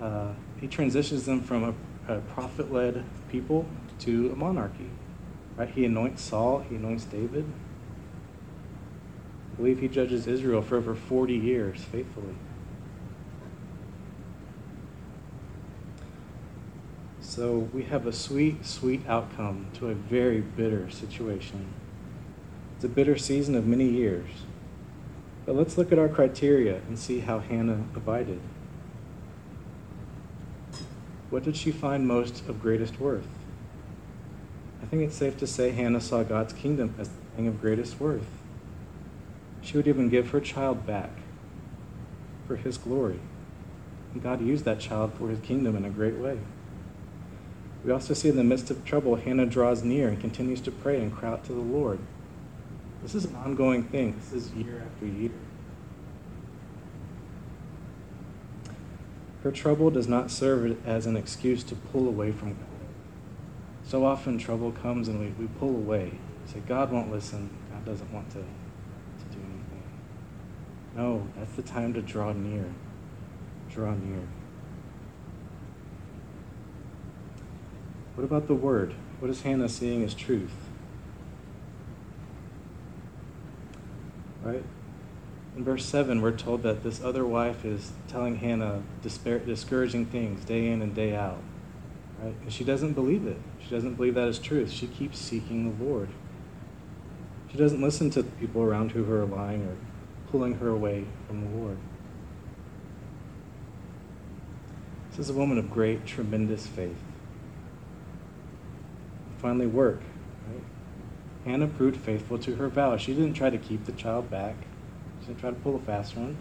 uh, 0.02 0.30
he 0.60 0.68
transitions 0.68 1.26
them 1.26 1.42
from 1.42 1.76
a, 2.08 2.14
a 2.16 2.22
prophet-led 2.22 3.04
people 3.30 3.68
to 4.00 4.32
a 4.32 4.36
monarchy. 4.36 4.90
Right? 5.58 5.70
He 5.70 5.86
anoints 5.86 6.24
Saul, 6.24 6.66
he 6.68 6.76
anoints 6.76 7.06
David. 7.06 7.46
I 9.54 9.58
believe 9.58 9.80
he 9.80 9.88
judges 9.88 10.26
Israel 10.28 10.62
for 10.62 10.78
over 10.78 10.96
40 10.96 11.36
years 11.36 11.84
faithfully. 11.84 12.36
So 17.22 17.70
we 17.74 17.84
have 17.84 18.08
a 18.08 18.14
sweet, 18.14 18.66
sweet 18.66 19.02
outcome 19.08 19.68
to 19.76 19.90
a 19.90 19.94
very 19.94 20.42
bitter 20.42 20.90
situation. 20.90 21.68
It's 22.76 22.86
a 22.86 22.90
bitter 22.90 23.18
season 23.18 23.56
of 23.56 23.68
many 23.68 23.88
years. 23.88 24.26
But 25.46 25.56
let's 25.56 25.78
look 25.78 25.92
at 25.92 26.00
our 26.00 26.10
criteria 26.10 26.78
and 26.88 26.98
see 26.98 27.20
how 27.20 27.40
Hannah 27.40 27.84
abided. 27.96 28.40
What 31.30 31.44
did 31.44 31.56
she 31.56 31.72
find 31.72 32.08
most 32.08 32.48
of 32.48 32.62
greatest 32.62 33.00
worth? 33.00 33.28
I 34.82 34.86
think 34.86 35.04
it's 35.04 35.16
safe 35.16 35.38
to 35.38 35.48
say 35.48 35.72
Hannah 35.72 36.02
saw 36.02 36.24
God's 36.24 36.54
kingdom 36.54 36.96
as 36.98 37.10
the 37.10 37.16
thing 37.36 37.48
of 37.48 37.62
greatest 37.62 38.00
worth. 38.00 38.28
She 39.62 39.78
would 39.78 39.88
even 39.88 40.10
give 40.10 40.30
her 40.30 40.40
child 40.40 40.86
back 40.86 41.10
for 42.48 42.56
his 42.56 42.78
glory. 42.78 43.20
And 44.14 44.22
God 44.22 44.42
used 44.42 44.66
that 44.66 44.80
child 44.80 45.14
for 45.14 45.30
his 45.30 45.40
kingdom 45.40 45.76
in 45.76 45.86
a 45.86 45.90
great 45.90 46.16
way. 46.16 46.40
We 47.84 47.92
also 47.92 48.14
see 48.14 48.30
in 48.30 48.36
the 48.36 48.44
midst 48.44 48.72
of 48.72 48.86
trouble, 48.86 49.16
Hannah 49.16 49.46
draws 49.46 49.84
near 49.84 50.08
and 50.08 50.20
continues 50.20 50.62
to 50.62 50.72
pray 50.72 51.02
and 51.02 51.16
cry 51.16 51.30
out 51.30 51.44
to 51.46 51.54
the 51.54 51.60
Lord. 51.60 52.00
This 53.06 53.14
is 53.14 53.26
an 53.26 53.36
ongoing 53.36 53.84
thing. 53.84 54.16
This 54.20 54.34
is 54.34 54.52
year 54.54 54.84
after 54.84 55.06
year. 55.06 55.30
Her 59.44 59.52
trouble 59.52 59.92
does 59.92 60.08
not 60.08 60.32
serve 60.32 60.84
as 60.88 61.06
an 61.06 61.16
excuse 61.16 61.64
to 61.66 61.76
pull 61.76 62.08
away 62.08 62.32
from 62.32 62.54
God. 62.54 62.66
So 63.84 64.04
often 64.04 64.40
trouble 64.40 64.72
comes 64.72 65.08
and 65.08 65.20
we, 65.20 65.28
we 65.40 65.46
pull 65.60 65.70
away. 65.70 66.14
We 66.48 66.52
say, 66.52 66.62
God 66.68 66.92
won't 66.92 67.12
listen. 67.12 67.52
God 67.72 67.86
doesn't 67.86 68.12
want 68.12 68.28
to, 68.32 68.40
to 68.40 69.26
do 69.32 69.38
anything. 69.38 69.84
No, 70.96 71.28
that's 71.38 71.54
the 71.54 71.62
time 71.62 71.94
to 71.94 72.02
draw 72.02 72.34
near. 72.34 72.74
Draw 73.70 73.94
near. 73.94 74.28
What 78.16 78.24
about 78.24 78.48
the 78.48 78.56
word? 78.56 78.96
What 79.20 79.30
is 79.30 79.44
Hannah 79.44 79.70
seeing 79.70 80.04
as 80.04 80.16
truth? 80.16 80.65
Right? 84.46 84.64
In 85.58 85.64
verse 85.66 85.84
7, 85.86 86.22
we're 86.22 86.32
told 86.32 86.64
that 86.64 86.84
this 86.84 87.04
other 87.04 87.26
wife 87.26 87.66
is 87.66 87.92
telling 88.08 88.38
Hannah 88.38 88.84
discouraging 89.02 90.06
things 90.06 90.46
day 90.46 90.70
in 90.70 90.82
and 90.82 90.96
day 90.96 91.16
out. 91.16 91.42
Right? 92.22 92.36
And 92.42 92.54
she 92.54 92.64
doesn't 92.64 92.94
believe 92.94 93.28
it. 93.28 93.38
She 93.62 93.72
doesn't 93.72 93.96
believe 93.96 94.16
that 94.16 94.28
is 94.28 94.40
truth. 94.40 94.72
She 94.72 94.88
keeps 94.88 95.18
seeking 95.20 95.78
the 95.78 95.84
Lord. 95.84 96.10
She 97.52 97.58
doesn't 97.58 97.82
listen 97.82 98.10
to 98.12 98.22
the 98.22 98.32
people 98.32 98.62
around 98.62 98.92
who 98.92 99.12
are 99.12 99.26
lying 99.26 99.64
or 99.64 99.76
pulling 100.32 100.60
her 100.60 100.70
away 100.70 101.06
from 101.28 101.42
the 101.42 101.58
Lord. 101.58 101.78
This 105.10 105.20
is 105.20 105.30
a 105.30 105.34
woman 105.34 105.58
of 105.58 105.72
great, 105.72 106.06
tremendous 106.06 106.68
faith 106.68 107.02
finally 109.46 109.68
work. 109.68 110.02
Hannah 111.46 111.68
proved 111.68 111.98
faithful 111.98 112.40
to 112.40 112.56
her 112.56 112.68
vow. 112.68 112.98
She 112.98 113.14
didn't 113.14 113.36
try 113.36 113.52
to 113.52 113.58
keep 113.58 113.86
the 113.86 113.92
child 113.92 114.32
back. 114.32 114.56
She 115.22 115.28
didn't 115.28 115.40
try 115.40 115.52
to 115.52 115.56
pull 115.56 115.76
a 115.76 115.80
fast 115.80 116.18
one. 116.18 116.38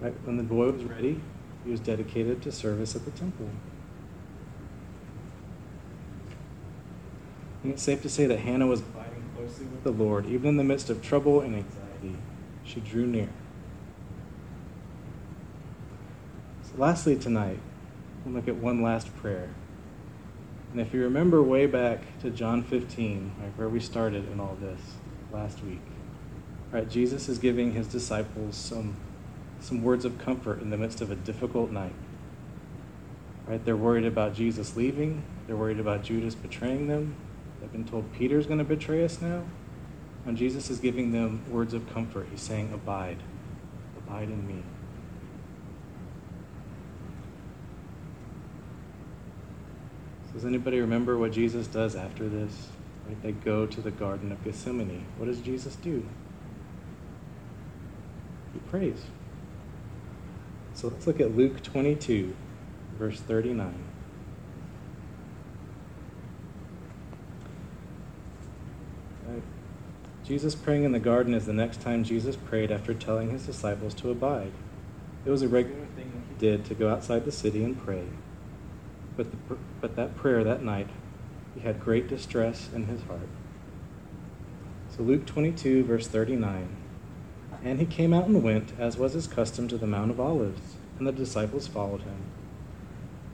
Right? 0.00 0.14
When 0.24 0.38
the 0.38 0.42
boy 0.42 0.70
was 0.70 0.84
ready, 0.84 1.20
he 1.64 1.70
was 1.70 1.80
dedicated 1.80 2.42
to 2.42 2.52
service 2.52 2.96
at 2.96 3.04
the 3.04 3.10
temple. 3.10 3.48
Think 7.62 7.74
it's 7.74 7.82
safe 7.82 8.02
to 8.02 8.08
say 8.08 8.26
that 8.26 8.40
Hannah 8.40 8.66
was 8.66 8.80
abiding 8.80 9.24
closely 9.36 9.66
with 9.66 9.84
the 9.84 9.90
Lord, 9.90 10.26
even 10.26 10.48
in 10.48 10.56
the 10.56 10.64
midst 10.64 10.88
of 10.90 11.02
trouble 11.02 11.40
and 11.40 11.54
anxiety. 11.54 12.18
She 12.64 12.80
drew 12.80 13.06
near. 13.06 13.28
So, 16.62 16.72
lastly, 16.78 17.16
tonight, 17.16 17.58
we'll 18.24 18.34
look 18.34 18.48
at 18.48 18.56
one 18.56 18.82
last 18.82 19.14
prayer. 19.16 19.50
And 20.74 20.80
if 20.80 20.92
you 20.92 21.04
remember 21.04 21.40
way 21.40 21.66
back 21.66 22.00
to 22.22 22.30
John 22.30 22.64
15, 22.64 23.30
right, 23.40 23.52
where 23.56 23.68
we 23.68 23.78
started 23.78 24.28
in 24.32 24.40
all 24.40 24.58
this 24.60 24.80
last 25.32 25.62
week, 25.62 25.80
right, 26.72 26.90
Jesus 26.90 27.28
is 27.28 27.38
giving 27.38 27.74
his 27.74 27.86
disciples 27.86 28.56
some, 28.56 28.96
some 29.60 29.84
words 29.84 30.04
of 30.04 30.18
comfort 30.18 30.60
in 30.60 30.70
the 30.70 30.76
midst 30.76 31.00
of 31.00 31.12
a 31.12 31.14
difficult 31.14 31.70
night. 31.70 31.94
Right, 33.46 33.64
they're 33.64 33.76
worried 33.76 34.04
about 34.04 34.34
Jesus 34.34 34.74
leaving. 34.74 35.22
They're 35.46 35.54
worried 35.54 35.78
about 35.78 36.02
Judas 36.02 36.34
betraying 36.34 36.88
them. 36.88 37.14
They've 37.60 37.70
been 37.70 37.84
told 37.84 38.12
Peter's 38.12 38.46
going 38.46 38.58
to 38.58 38.64
betray 38.64 39.04
us 39.04 39.22
now. 39.22 39.44
And 40.26 40.36
Jesus 40.36 40.70
is 40.70 40.80
giving 40.80 41.12
them 41.12 41.44
words 41.48 41.72
of 41.72 41.88
comfort. 41.94 42.26
He's 42.32 42.40
saying, 42.40 42.72
Abide, 42.72 43.18
abide 43.96 44.28
in 44.28 44.44
me. 44.44 44.64
Does 50.34 50.44
anybody 50.44 50.80
remember 50.80 51.16
what 51.16 51.32
Jesus 51.32 51.68
does 51.68 51.94
after 51.94 52.28
this? 52.28 52.68
Right? 53.06 53.22
They 53.22 53.32
go 53.32 53.66
to 53.66 53.80
the 53.80 53.92
Garden 53.92 54.32
of 54.32 54.42
Gethsemane. 54.44 55.06
What 55.16 55.26
does 55.26 55.40
Jesus 55.40 55.76
do? 55.76 56.04
He 58.52 58.58
prays. 58.68 59.04
So 60.74 60.88
let's 60.88 61.06
look 61.06 61.20
at 61.20 61.36
Luke 61.36 61.62
22, 61.62 62.34
verse 62.98 63.20
39. 63.20 63.74
Right. 69.28 69.42
Jesus 70.24 70.56
praying 70.56 70.82
in 70.82 70.90
the 70.90 70.98
garden 70.98 71.32
is 71.32 71.46
the 71.46 71.52
next 71.52 71.80
time 71.80 72.02
Jesus 72.02 72.34
prayed 72.34 72.72
after 72.72 72.92
telling 72.92 73.30
his 73.30 73.46
disciples 73.46 73.94
to 73.94 74.10
abide. 74.10 74.50
It 75.24 75.30
was 75.30 75.42
a 75.42 75.48
regular 75.48 75.86
thing 75.94 76.10
that 76.12 76.28
he 76.28 76.34
did 76.38 76.64
to 76.64 76.74
go 76.74 76.90
outside 76.90 77.24
the 77.24 77.32
city 77.32 77.62
and 77.62 77.80
pray. 77.80 78.04
But, 79.16 79.30
the, 79.30 79.56
but 79.80 79.96
that 79.96 80.16
prayer 80.16 80.42
that 80.44 80.62
night, 80.62 80.88
he 81.54 81.60
had 81.60 81.80
great 81.80 82.08
distress 82.08 82.68
in 82.74 82.86
his 82.86 83.02
heart. 83.02 83.28
So 84.96 85.02
Luke 85.02 85.26
22, 85.26 85.84
verse 85.84 86.06
39. 86.06 86.68
And 87.64 87.80
he 87.80 87.86
came 87.86 88.12
out 88.12 88.26
and 88.26 88.42
went, 88.42 88.72
as 88.78 88.96
was 88.96 89.14
his 89.14 89.26
custom, 89.26 89.68
to 89.68 89.78
the 89.78 89.86
Mount 89.86 90.10
of 90.10 90.20
Olives, 90.20 90.76
and 90.98 91.06
the 91.06 91.12
disciples 91.12 91.66
followed 91.66 92.02
him. 92.02 92.22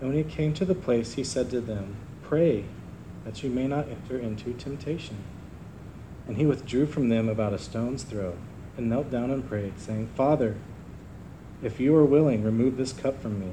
And 0.01 0.11
when 0.11 0.16
he 0.16 0.25
came 0.25 0.55
to 0.55 0.64
the 0.64 0.75
place, 0.75 1.14
he 1.14 1.25
said 1.25 1.51
to 1.51 1.61
them, 1.61 1.97
Pray 2.23 2.64
that 3.25 3.43
you 3.43 3.51
may 3.51 3.66
not 3.66 3.88
enter 3.88 4.19
into 4.19 4.53
temptation. 4.55 5.16
And 6.27 6.37
he 6.37 6.47
withdrew 6.47 6.87
from 6.87 7.09
them 7.09 7.29
about 7.29 7.53
a 7.53 7.59
stone's 7.59 8.05
throw, 8.05 8.37
and 8.77 8.88
knelt 8.88 9.11
down 9.11 9.31
and 9.31 9.47
prayed, 9.47 9.79
saying, 9.79 10.09
Father, 10.14 10.57
if 11.62 11.81
you 11.81 11.95
are 11.97 12.05
willing, 12.05 12.43
remove 12.43 12.77
this 12.77 12.93
cup 12.93 13.21
from 13.21 13.40
me. 13.40 13.53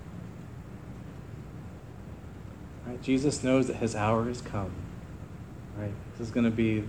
Jesus 3.01 3.43
knows 3.43 3.67
that 3.67 3.77
his 3.77 3.95
hour 3.95 4.25
has 4.25 4.41
come. 4.41 4.71
Right? 5.77 5.93
This 6.11 6.27
is 6.27 6.31
going 6.31 6.45
to 6.45 6.51
be 6.51 6.83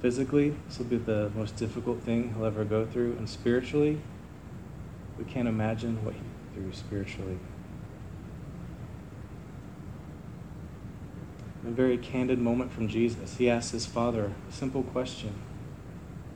physically, 0.00 0.54
this 0.68 0.78
will 0.78 0.86
be 0.86 0.98
the 0.98 1.30
most 1.34 1.56
difficult 1.56 2.02
thing 2.02 2.34
he'll 2.34 2.44
ever 2.44 2.64
go 2.64 2.84
through, 2.84 3.12
and 3.12 3.28
spiritually, 3.28 3.98
we 5.18 5.24
can't 5.24 5.48
imagine 5.48 6.04
what 6.04 6.14
he 6.14 6.20
through 6.54 6.72
spiritually. 6.72 7.38
a 11.66 11.70
very 11.70 11.98
candid 11.98 12.38
moment 12.38 12.72
from 12.72 12.88
Jesus. 12.88 13.36
He 13.36 13.50
asks 13.50 13.72
his 13.72 13.86
father 13.86 14.32
a 14.48 14.52
simple 14.52 14.84
question 14.84 15.34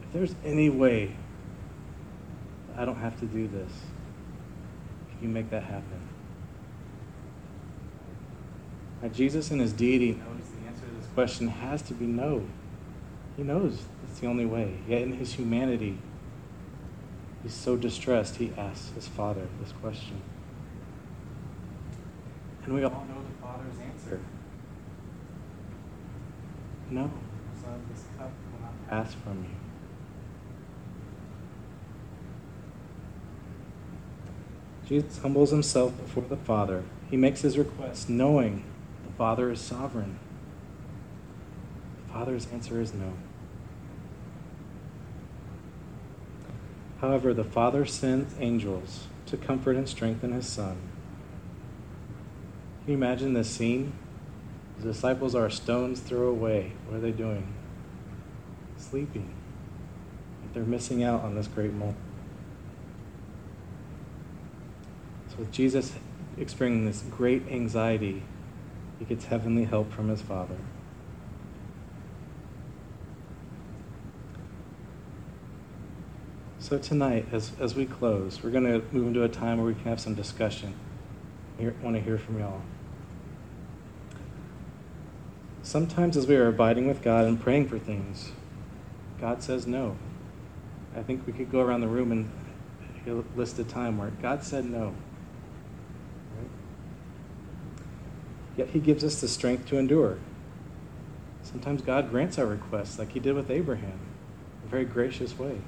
If 0.03 0.13
there's 0.13 0.35
any 0.45 0.69
way 0.69 1.17
I 2.77 2.85
don't 2.85 2.97
have 2.99 3.19
to 3.21 3.27
do 3.27 3.47
this, 3.47 3.71
can 5.11 5.23
you 5.23 5.29
make 5.29 5.51
that 5.51 5.63
happen? 5.63 6.10
Now, 9.03 9.09
Jesus 9.09 9.51
in 9.51 9.59
his 9.59 9.73
deity 9.73 10.13
knows 10.13 10.49
the 10.61 10.69
answer 10.69 10.87
to 10.87 10.93
this 10.93 11.07
question 11.15 11.49
has 11.49 11.81
to 11.83 11.95
be 11.95 12.07
no. 12.07 12.47
He 13.37 13.43
knows 13.43 13.83
it's 14.05 14.21
the 14.21 14.27
only 14.27 14.45
way. 14.45 14.79
Yet 14.87 15.03
in 15.03 15.13
his 15.13 15.35
humanity, 15.35 15.99
he's 17.43 17.55
so 17.55 17.77
distressed, 17.77 18.37
he 18.37 18.53
asks 18.59 18.91
his 18.95 19.09
father 19.09 19.47
this 19.61 19.73
question. 19.73 20.21
And 22.65 22.75
we 22.75 22.85
all 22.85 22.91
know 22.91 23.23
the 23.23 23.43
father's 23.43 23.81
answer. 23.81 24.21
No, 26.91 27.11
this 27.91 28.05
cup 28.19 28.31
will 28.53 28.61
not 28.61 28.91
pass 28.91 29.15
from 29.15 29.39
you. 29.45 29.57
Jesus 34.87 35.19
humbles 35.23 35.51
himself 35.51 35.97
before 35.97 36.25
the 36.25 36.37
Father. 36.37 36.83
He 37.09 37.17
makes 37.17 37.43
his 37.43 37.57
request 37.57 38.11
knowing 38.11 38.65
Father 39.21 39.51
is 39.51 39.61
sovereign. 39.61 40.19
The 42.07 42.13
Father's 42.15 42.47
answer 42.55 42.81
is 42.81 42.95
no. 42.95 43.13
However, 47.03 47.35
the 47.35 47.45
Father 47.45 47.85
sends 47.85 48.35
angels 48.41 49.09
to 49.27 49.37
comfort 49.37 49.77
and 49.77 49.87
strengthen 49.87 50.33
his 50.33 50.47
Son. 50.47 50.79
Can 52.85 52.93
you 52.93 52.95
imagine 52.95 53.35
this 53.35 53.51
scene? 53.51 53.93
The 54.79 54.85
disciples 54.85 55.35
are 55.35 55.51
stone's 55.51 56.01
throw 56.01 56.29
away. 56.29 56.73
What 56.87 56.97
are 56.97 57.01
they 57.01 57.13
doing? 57.13 57.47
Sleeping. 58.79 59.35
They're 60.55 60.63
missing 60.63 61.03
out 61.05 61.21
on 61.25 61.35
this 61.35 61.47
great 61.47 61.75
moment. 61.75 61.99
So, 65.29 65.37
with 65.41 65.53
Jesus 65.53 65.93
experiencing 66.39 66.87
this 66.87 67.03
great 67.03 67.47
anxiety, 67.51 68.23
he 69.01 69.05
gets 69.07 69.25
heavenly 69.25 69.65
help 69.65 69.93
from 69.93 70.09
his 70.09 70.23
Father. 70.23 70.57
So, 76.61 76.79
tonight, 76.79 77.27
as, 77.33 77.51
as 77.59 77.75
we 77.75 77.87
close, 77.87 78.45
we're 78.45 78.51
going 78.51 78.65
to 78.65 78.81
move 78.95 79.09
into 79.09 79.25
a 79.25 79.29
time 79.29 79.59
where 79.59 79.67
we 79.67 79.75
can 79.75 79.85
have 79.85 79.99
some 79.99 80.15
discussion. 80.15 80.75
I 81.59 81.73
want 81.83 81.97
to 81.97 82.01
hear 82.01 82.17
from 82.17 82.39
y'all. 82.39 82.61
Sometimes, 85.63 86.17
as 86.17 86.27
we 86.27 86.37
are 86.37 86.47
abiding 86.47 86.87
with 86.87 87.03
God 87.03 87.25
and 87.25 87.41
praying 87.41 87.69
for 87.69 87.79
things, 87.79 88.33
God 89.21 89.43
says 89.43 89.67
no. 89.67 89.97
I 90.97 91.03
think 91.03 91.27
we 91.27 91.33
could 91.33 91.51
go 91.51 91.61
around 91.61 91.81
the 91.81 91.89
room 91.89 92.13
and 92.13 92.31
list 93.37 93.59
a 93.59 93.65
time 93.65 93.99
where 93.99 94.11
God 94.23 94.45
said 94.45 94.65
no. 94.65 94.95
Right? 96.37 96.51
Yet 98.57 98.69
He 98.69 98.81
gives 98.81 99.05
us 99.05 99.21
the 99.21 99.29
strength 99.29 99.67
to 99.69 99.79
endure. 99.79 100.19
Sometimes 101.43 101.83
God 101.83 102.11
grants 102.11 102.39
our 102.39 102.47
requests, 102.47 102.99
like 102.99 103.13
He 103.13 103.21
did 103.21 103.35
with 103.35 103.51
Abraham, 103.51 103.99
in 104.63 104.67
a 104.67 104.71
very 104.71 104.85
gracious 104.85 105.39
way. 105.39 105.59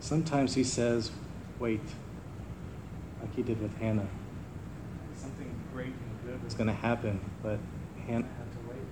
Sometimes 0.00 0.54
He 0.54 0.64
says, 0.64 1.10
wait, 1.58 1.80
like 3.20 3.34
He 3.34 3.42
did 3.42 3.60
with 3.60 3.76
Hannah 3.78 4.08
Something 5.18 5.52
great 5.74 5.86
and 5.86 6.24
good 6.24 6.44
was 6.44 6.54
going 6.54 6.68
to 6.68 6.72
happen, 6.72 7.20
but 7.42 7.58
Hannah 8.06 8.24
had 8.38 8.52
to 8.52 8.70
wait 8.70 8.86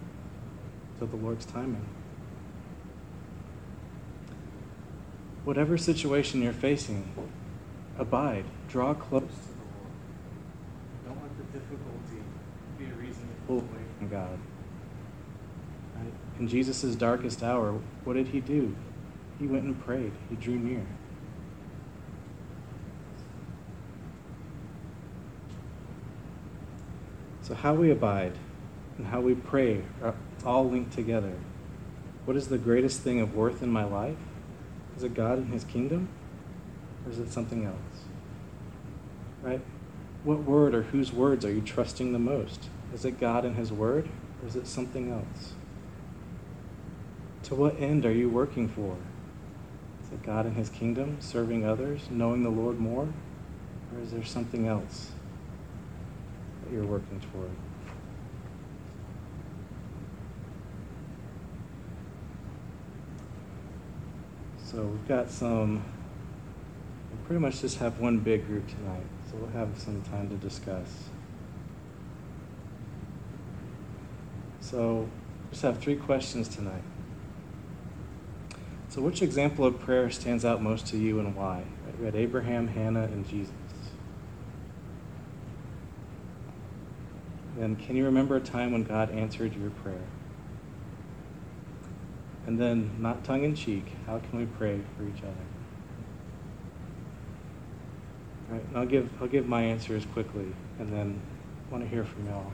till 0.98 1.06
the 1.06 1.16
Lord's 1.16 1.46
timing. 1.46 1.86
Whatever 5.44 5.78
situation 5.78 6.42
you're 6.42 6.52
facing, 6.52 7.08
abide, 7.96 8.44
draw 8.68 8.92
close 8.92 9.22
to 9.22 9.28
the 9.28 9.68
Lord. 9.70 9.94
Don't 11.06 11.22
let 11.22 11.36
the 11.38 11.44
difficulty 11.56 12.24
be 12.76 12.86
a 12.86 12.94
reason 12.94 13.22
to 13.22 13.35
pull 13.46 13.58
away 13.58 13.84
from 13.98 14.08
God. 14.08 14.38
Right? 15.94 16.12
In 16.38 16.48
Jesus' 16.48 16.94
darkest 16.94 17.42
hour, 17.42 17.80
what 18.04 18.14
did 18.14 18.28
he 18.28 18.40
do? 18.40 18.74
He 19.38 19.46
went 19.46 19.64
and 19.64 19.82
prayed, 19.84 20.12
he 20.28 20.36
drew 20.36 20.56
near. 20.58 20.86
So, 27.42 27.54
how 27.54 27.74
we 27.74 27.90
abide 27.90 28.32
and 28.98 29.06
how 29.06 29.20
we 29.20 29.34
pray 29.34 29.82
are 30.02 30.14
all 30.44 30.68
linked 30.68 30.92
together. 30.92 31.34
What 32.24 32.36
is 32.36 32.48
the 32.48 32.58
greatest 32.58 33.00
thing 33.00 33.20
of 33.20 33.34
worth 33.34 33.62
in 33.62 33.70
my 33.70 33.84
life? 33.84 34.16
Is 34.96 35.04
it 35.04 35.14
God 35.14 35.38
and 35.38 35.52
His 35.52 35.62
kingdom? 35.64 36.08
Or 37.04 37.12
is 37.12 37.18
it 37.18 37.30
something 37.30 37.64
else? 37.64 37.76
Right? 39.42 39.60
What 40.24 40.42
word 40.42 40.74
or 40.74 40.82
whose 40.82 41.12
words 41.12 41.44
are 41.44 41.52
you 41.52 41.60
trusting 41.60 42.12
the 42.12 42.18
most? 42.18 42.68
Is 42.94 43.04
it 43.04 43.20
God 43.20 43.44
and 43.44 43.56
His 43.56 43.72
word? 43.72 44.08
Or 44.42 44.48
is 44.48 44.56
it 44.56 44.66
something 44.66 45.10
else? 45.10 45.54
To 47.44 47.54
what 47.54 47.80
end 47.80 48.04
are 48.06 48.12
you 48.12 48.28
working 48.28 48.68
for? 48.68 48.96
Is 50.02 50.12
it 50.12 50.22
God 50.22 50.46
and 50.46 50.56
His 50.56 50.68
kingdom, 50.68 51.18
serving 51.20 51.64
others, 51.64 52.08
knowing 52.10 52.42
the 52.42 52.50
Lord 52.50 52.78
more? 52.78 53.08
Or 53.94 54.02
is 54.02 54.10
there 54.12 54.24
something 54.24 54.66
else? 54.66 55.10
that 56.66 56.74
you're 56.74 56.84
working 56.84 57.20
toward. 57.32 57.50
So 64.64 64.82
we've 64.82 65.08
got 65.08 65.30
some, 65.30 65.76
we 67.10 67.26
pretty 67.26 67.40
much 67.40 67.60
just 67.60 67.78
have 67.78 68.00
one 68.00 68.18
big 68.18 68.46
group 68.46 68.66
tonight, 68.66 69.06
so 69.30 69.36
we'll 69.36 69.50
have 69.50 69.68
some 69.78 70.02
time 70.02 70.28
to 70.28 70.36
discuss. 70.36 71.08
So 74.70 75.08
just 75.50 75.62
have 75.62 75.78
three 75.78 75.94
questions 75.94 76.48
tonight. 76.48 76.82
So 78.88 79.00
which 79.00 79.22
example 79.22 79.64
of 79.64 79.78
prayer 79.78 80.10
stands 80.10 80.44
out 80.44 80.60
most 80.60 80.88
to 80.88 80.96
you 80.96 81.20
and 81.20 81.36
why? 81.36 81.62
We 82.00 82.06
had 82.06 82.16
Abraham, 82.16 82.66
Hannah, 82.66 83.04
and 83.04 83.28
Jesus. 83.28 83.54
And 87.60 87.78
can 87.78 87.94
you 87.94 88.04
remember 88.04 88.34
a 88.34 88.40
time 88.40 88.72
when 88.72 88.82
God 88.82 89.12
answered 89.12 89.54
your 89.54 89.70
prayer? 89.70 90.04
And 92.46 92.58
then, 92.58 92.90
not 92.98 93.22
tongue 93.22 93.44
in 93.44 93.54
cheek, 93.54 93.86
how 94.06 94.18
can 94.18 94.38
we 94.40 94.46
pray 94.46 94.80
for 94.96 95.04
each 95.04 95.22
other? 95.22 95.32
All 98.50 98.56
right, 98.56 98.66
I'll 98.74 98.86
give, 98.86 99.10
I'll 99.20 99.28
give 99.28 99.46
my 99.46 99.62
answers 99.62 100.04
quickly, 100.06 100.52
and 100.80 100.92
then 100.92 101.20
I 101.68 101.72
want 101.72 101.84
to 101.84 101.88
hear 101.88 102.04
from 102.04 102.26
y'all. 102.26 102.50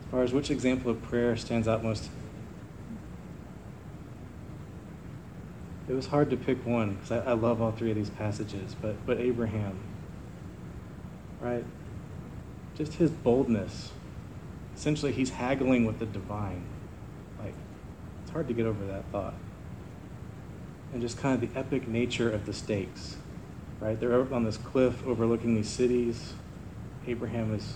far 0.11 0.23
as 0.23 0.33
which 0.33 0.51
example 0.51 0.91
of 0.91 1.01
prayer 1.01 1.35
stands 1.37 1.67
out 1.67 1.83
most, 1.83 2.09
it 5.87 5.93
was 5.93 6.07
hard 6.07 6.29
to 6.29 6.37
pick 6.37 6.65
one 6.65 6.95
because 6.95 7.11
I, 7.11 7.31
I 7.31 7.33
love 7.33 7.61
all 7.61 7.71
three 7.71 7.89
of 7.89 7.95
these 7.95 8.09
passages, 8.09 8.75
but, 8.81 9.05
but 9.05 9.19
Abraham, 9.19 9.79
right? 11.39 11.63
just 12.75 12.93
his 12.97 13.11
boldness. 13.11 13.91
Essentially, 14.75 15.11
he's 15.11 15.31
haggling 15.31 15.85
with 15.85 15.99
the 15.99 16.05
divine. 16.05 16.63
Like, 17.39 17.53
it's 18.23 18.31
hard 18.31 18.47
to 18.47 18.53
get 18.53 18.65
over 18.65 18.83
that 18.85 19.05
thought. 19.11 19.35
And 20.93 21.01
just 21.01 21.17
kind 21.17 21.41
of 21.41 21.53
the 21.53 21.59
epic 21.59 21.87
nature 21.87 22.31
of 22.31 22.45
the 22.45 22.53
stakes, 22.53 23.17
right? 23.79 23.99
They're 23.99 24.33
on 24.33 24.43
this 24.43 24.57
cliff 24.57 25.05
overlooking 25.05 25.55
these 25.55 25.69
cities. 25.69 26.33
Abraham 27.07 27.53
is 27.53 27.75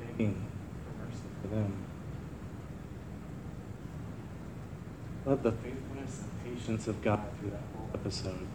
begging 0.00 0.46
for 1.44 1.54
them. 1.54 1.72
Love 5.26 5.42
the 5.42 5.52
faithfulness 5.52 6.22
and 6.22 6.56
patience 6.56 6.88
of 6.88 7.02
God 7.02 7.20
through 7.38 7.50
that 7.50 7.62
whole 7.76 7.88
episode. 7.94 8.46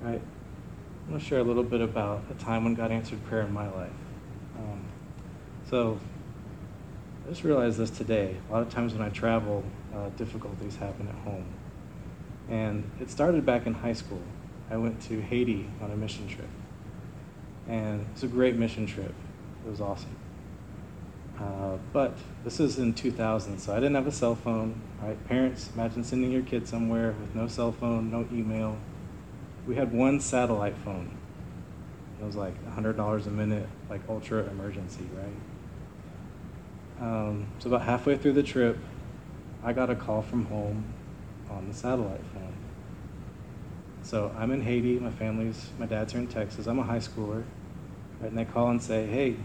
Right? 0.00 0.20
I 0.20 1.10
want 1.10 1.22
to 1.22 1.28
share 1.28 1.38
a 1.40 1.44
little 1.44 1.62
bit 1.62 1.80
about 1.80 2.22
a 2.30 2.34
time 2.34 2.64
when 2.64 2.74
God 2.74 2.90
answered 2.90 3.24
prayer 3.24 3.42
in 3.42 3.52
my 3.52 3.68
life. 3.70 3.90
Um, 4.58 4.84
so, 5.68 5.98
I 7.26 7.30
just 7.30 7.42
realized 7.42 7.78
this 7.78 7.90
today. 7.90 8.36
A 8.48 8.52
lot 8.52 8.62
of 8.62 8.70
times 8.70 8.92
when 8.92 9.02
I 9.02 9.08
travel, 9.10 9.64
uh, 9.94 10.10
difficulties 10.10 10.76
happen 10.76 11.08
at 11.08 11.14
home. 11.24 11.46
And 12.48 12.90
it 13.00 13.10
started 13.10 13.46
back 13.46 13.66
in 13.66 13.74
high 13.74 13.92
school. 13.92 14.22
I 14.70 14.76
went 14.76 15.00
to 15.02 15.20
Haiti 15.20 15.68
on 15.82 15.90
a 15.90 15.96
mission 15.96 16.28
trip. 16.28 16.48
And 17.68 18.02
it 18.02 18.06
was 18.12 18.22
a 18.22 18.28
great 18.28 18.56
mission 18.56 18.86
trip. 18.86 19.14
It 19.66 19.70
was 19.70 19.80
awesome. 19.80 20.16
Uh, 21.38 21.78
but 21.92 22.16
this 22.44 22.60
is 22.60 22.78
in 22.78 22.94
2000, 22.94 23.58
so 23.58 23.72
I 23.72 23.76
didn't 23.76 23.94
have 23.94 24.06
a 24.06 24.12
cell 24.12 24.34
phone. 24.34 24.80
Right? 25.02 25.22
Parents, 25.26 25.70
imagine 25.74 26.04
sending 26.04 26.30
your 26.30 26.42
kid 26.42 26.68
somewhere 26.68 27.14
with 27.20 27.34
no 27.34 27.48
cell 27.48 27.72
phone, 27.72 28.10
no 28.10 28.26
email. 28.32 28.78
We 29.66 29.74
had 29.74 29.92
one 29.92 30.20
satellite 30.20 30.76
phone. 30.84 31.16
It 32.20 32.24
was 32.24 32.36
like 32.36 32.54
$100 32.76 33.26
a 33.26 33.30
minute, 33.30 33.68
like 33.90 34.02
ultra 34.08 34.44
emergency, 34.44 35.06
right? 35.16 35.34
Um, 37.00 37.48
so 37.58 37.68
about 37.68 37.82
halfway 37.82 38.16
through 38.16 38.34
the 38.34 38.42
trip, 38.42 38.78
I 39.64 39.72
got 39.72 39.90
a 39.90 39.96
call 39.96 40.22
from 40.22 40.46
home 40.46 40.84
on 41.50 41.68
the 41.68 41.74
satellite 41.74 42.20
phone. 42.32 42.43
So 44.04 44.30
I'm 44.36 44.50
in 44.50 44.60
Haiti. 44.60 44.98
My 44.98 45.10
family's, 45.10 45.70
my 45.78 45.86
dad's 45.86 46.14
are 46.14 46.18
in 46.18 46.26
Texas. 46.26 46.66
I'm 46.66 46.78
a 46.78 46.82
high 46.82 46.98
schooler, 46.98 47.42
right? 48.20 48.28
And 48.28 48.36
they 48.36 48.44
call 48.44 48.68
and 48.68 48.80
say, 48.80 49.06
"Hey, 49.06 49.36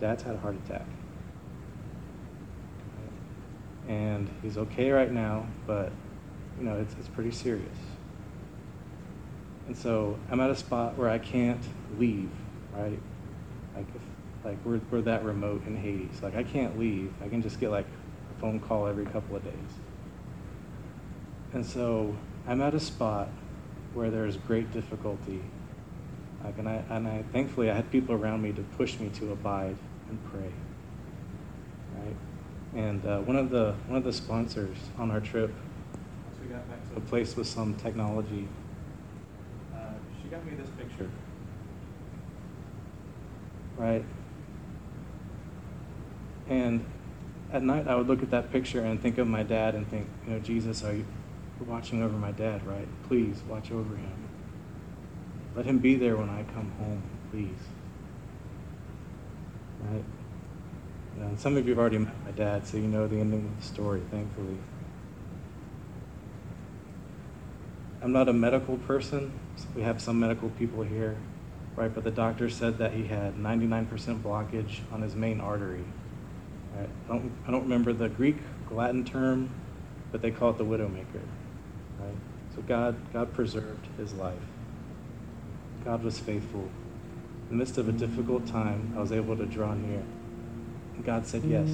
Dad's 0.00 0.24
had 0.24 0.34
a 0.34 0.38
heart 0.38 0.56
attack, 0.64 0.84
and 3.86 4.28
he's 4.42 4.58
okay 4.58 4.90
right 4.90 5.12
now, 5.12 5.46
but 5.64 5.92
you 6.58 6.64
know 6.64 6.76
it's 6.76 6.94
it's 6.98 7.08
pretty 7.08 7.30
serious." 7.30 7.78
And 9.68 9.76
so 9.76 10.18
I'm 10.28 10.40
at 10.40 10.50
a 10.50 10.56
spot 10.56 10.98
where 10.98 11.08
I 11.08 11.18
can't 11.18 11.62
leave, 11.98 12.30
right? 12.74 12.98
Like 13.76 13.86
if, 13.94 14.02
like 14.44 14.58
we're 14.64 14.80
we're 14.90 15.02
that 15.02 15.24
remote 15.24 15.64
in 15.68 15.76
Haiti, 15.76 16.08
so 16.18 16.26
like 16.26 16.34
I 16.34 16.42
can't 16.42 16.76
leave. 16.80 17.12
I 17.22 17.28
can 17.28 17.42
just 17.42 17.60
get 17.60 17.70
like 17.70 17.86
a 18.36 18.40
phone 18.40 18.58
call 18.58 18.88
every 18.88 19.06
couple 19.06 19.36
of 19.36 19.44
days. 19.44 19.54
And 21.52 21.64
so 21.64 22.16
I'm 22.48 22.60
at 22.62 22.74
a 22.74 22.80
spot 22.80 23.28
where 23.94 24.10
there's 24.10 24.36
great 24.36 24.72
difficulty. 24.72 25.42
Like, 26.44 26.58
and 26.58 26.68
I, 26.68 26.82
and 26.90 27.08
I, 27.08 27.24
thankfully, 27.32 27.70
I 27.70 27.74
had 27.74 27.90
people 27.90 28.14
around 28.14 28.42
me 28.42 28.52
to 28.52 28.62
push 28.76 29.00
me 29.00 29.08
to 29.10 29.32
abide 29.32 29.76
and 30.08 30.18
pray. 30.30 30.52
Right? 31.96 32.16
And 32.76 33.04
uh, 33.04 33.20
one 33.20 33.36
of 33.36 33.50
the 33.50 33.74
one 33.88 33.96
of 33.96 34.04
the 34.04 34.12
sponsors 34.12 34.76
on 34.98 35.10
our 35.10 35.20
trip, 35.20 35.50
once 35.50 36.40
we 36.40 36.46
got 36.48 36.68
back 36.68 36.88
to 36.90 36.98
a 36.98 37.00
place 37.00 37.34
with 37.34 37.48
some 37.48 37.74
technology, 37.74 38.46
uh, 39.74 39.78
she 40.22 40.28
got 40.28 40.44
me 40.44 40.54
this 40.54 40.70
picture. 40.78 41.10
Right? 43.76 44.04
And 46.48 46.84
at 47.52 47.62
night, 47.62 47.88
I 47.88 47.96
would 47.96 48.06
look 48.06 48.22
at 48.22 48.30
that 48.30 48.52
picture 48.52 48.82
and 48.82 49.00
think 49.00 49.18
of 49.18 49.26
my 49.26 49.42
dad 49.42 49.74
and 49.74 49.88
think, 49.88 50.06
you 50.26 50.34
know, 50.34 50.38
Jesus, 50.38 50.84
are 50.84 50.94
you 50.94 51.04
you're 51.58 51.68
watching 51.68 52.02
over 52.02 52.16
my 52.16 52.32
dad, 52.32 52.66
right? 52.66 52.88
Please 53.08 53.42
watch 53.48 53.70
over 53.70 53.96
him. 53.96 54.28
Let 55.54 55.64
him 55.64 55.78
be 55.78 55.96
there 55.96 56.16
when 56.16 56.28
I 56.28 56.42
come 56.54 56.70
home, 56.78 57.02
please. 57.30 57.48
Right? 59.90 60.04
And 61.18 61.38
some 61.40 61.56
of 61.56 61.64
you 61.64 61.70
have 61.70 61.78
already 61.78 61.98
met 61.98 62.14
my 62.24 62.30
dad, 62.32 62.66
so 62.66 62.76
you 62.76 62.86
know 62.86 63.06
the 63.06 63.18
ending 63.18 63.46
of 63.46 63.56
the 63.56 63.66
story, 63.66 64.02
thankfully. 64.10 64.58
I'm 68.02 68.12
not 68.12 68.28
a 68.28 68.32
medical 68.32 68.76
person. 68.76 69.32
We 69.74 69.82
have 69.82 70.00
some 70.00 70.20
medical 70.20 70.50
people 70.50 70.82
here, 70.82 71.16
right? 71.74 71.92
But 71.92 72.04
the 72.04 72.10
doctor 72.10 72.50
said 72.50 72.76
that 72.78 72.92
he 72.92 73.06
had 73.06 73.36
99% 73.36 73.88
blockage 74.20 74.80
on 74.92 75.00
his 75.00 75.16
main 75.16 75.40
artery. 75.40 75.84
Right? 76.76 76.88
I, 77.06 77.08
don't, 77.08 77.32
I 77.48 77.50
don't 77.50 77.62
remember 77.62 77.94
the 77.94 78.10
Greek, 78.10 78.36
Latin 78.70 79.04
term, 79.04 79.48
but 80.12 80.20
they 80.20 80.30
call 80.30 80.50
it 80.50 80.58
the 80.58 80.64
widowmaker. 80.64 81.22
Right? 82.00 82.14
So 82.54 82.62
God, 82.62 82.96
God 83.12 83.32
preserved 83.32 83.86
his 83.96 84.14
life. 84.14 84.34
God 85.84 86.02
was 86.02 86.18
faithful. 86.18 86.68
In 87.50 87.50
the 87.50 87.54
midst 87.56 87.78
of 87.78 87.88
a 87.88 87.92
difficult 87.92 88.46
time, 88.46 88.92
I 88.96 89.00
was 89.00 89.12
able 89.12 89.36
to 89.36 89.46
draw 89.46 89.74
near. 89.74 90.02
And 90.94 91.04
God 91.04 91.26
said 91.26 91.44
yes. 91.44 91.68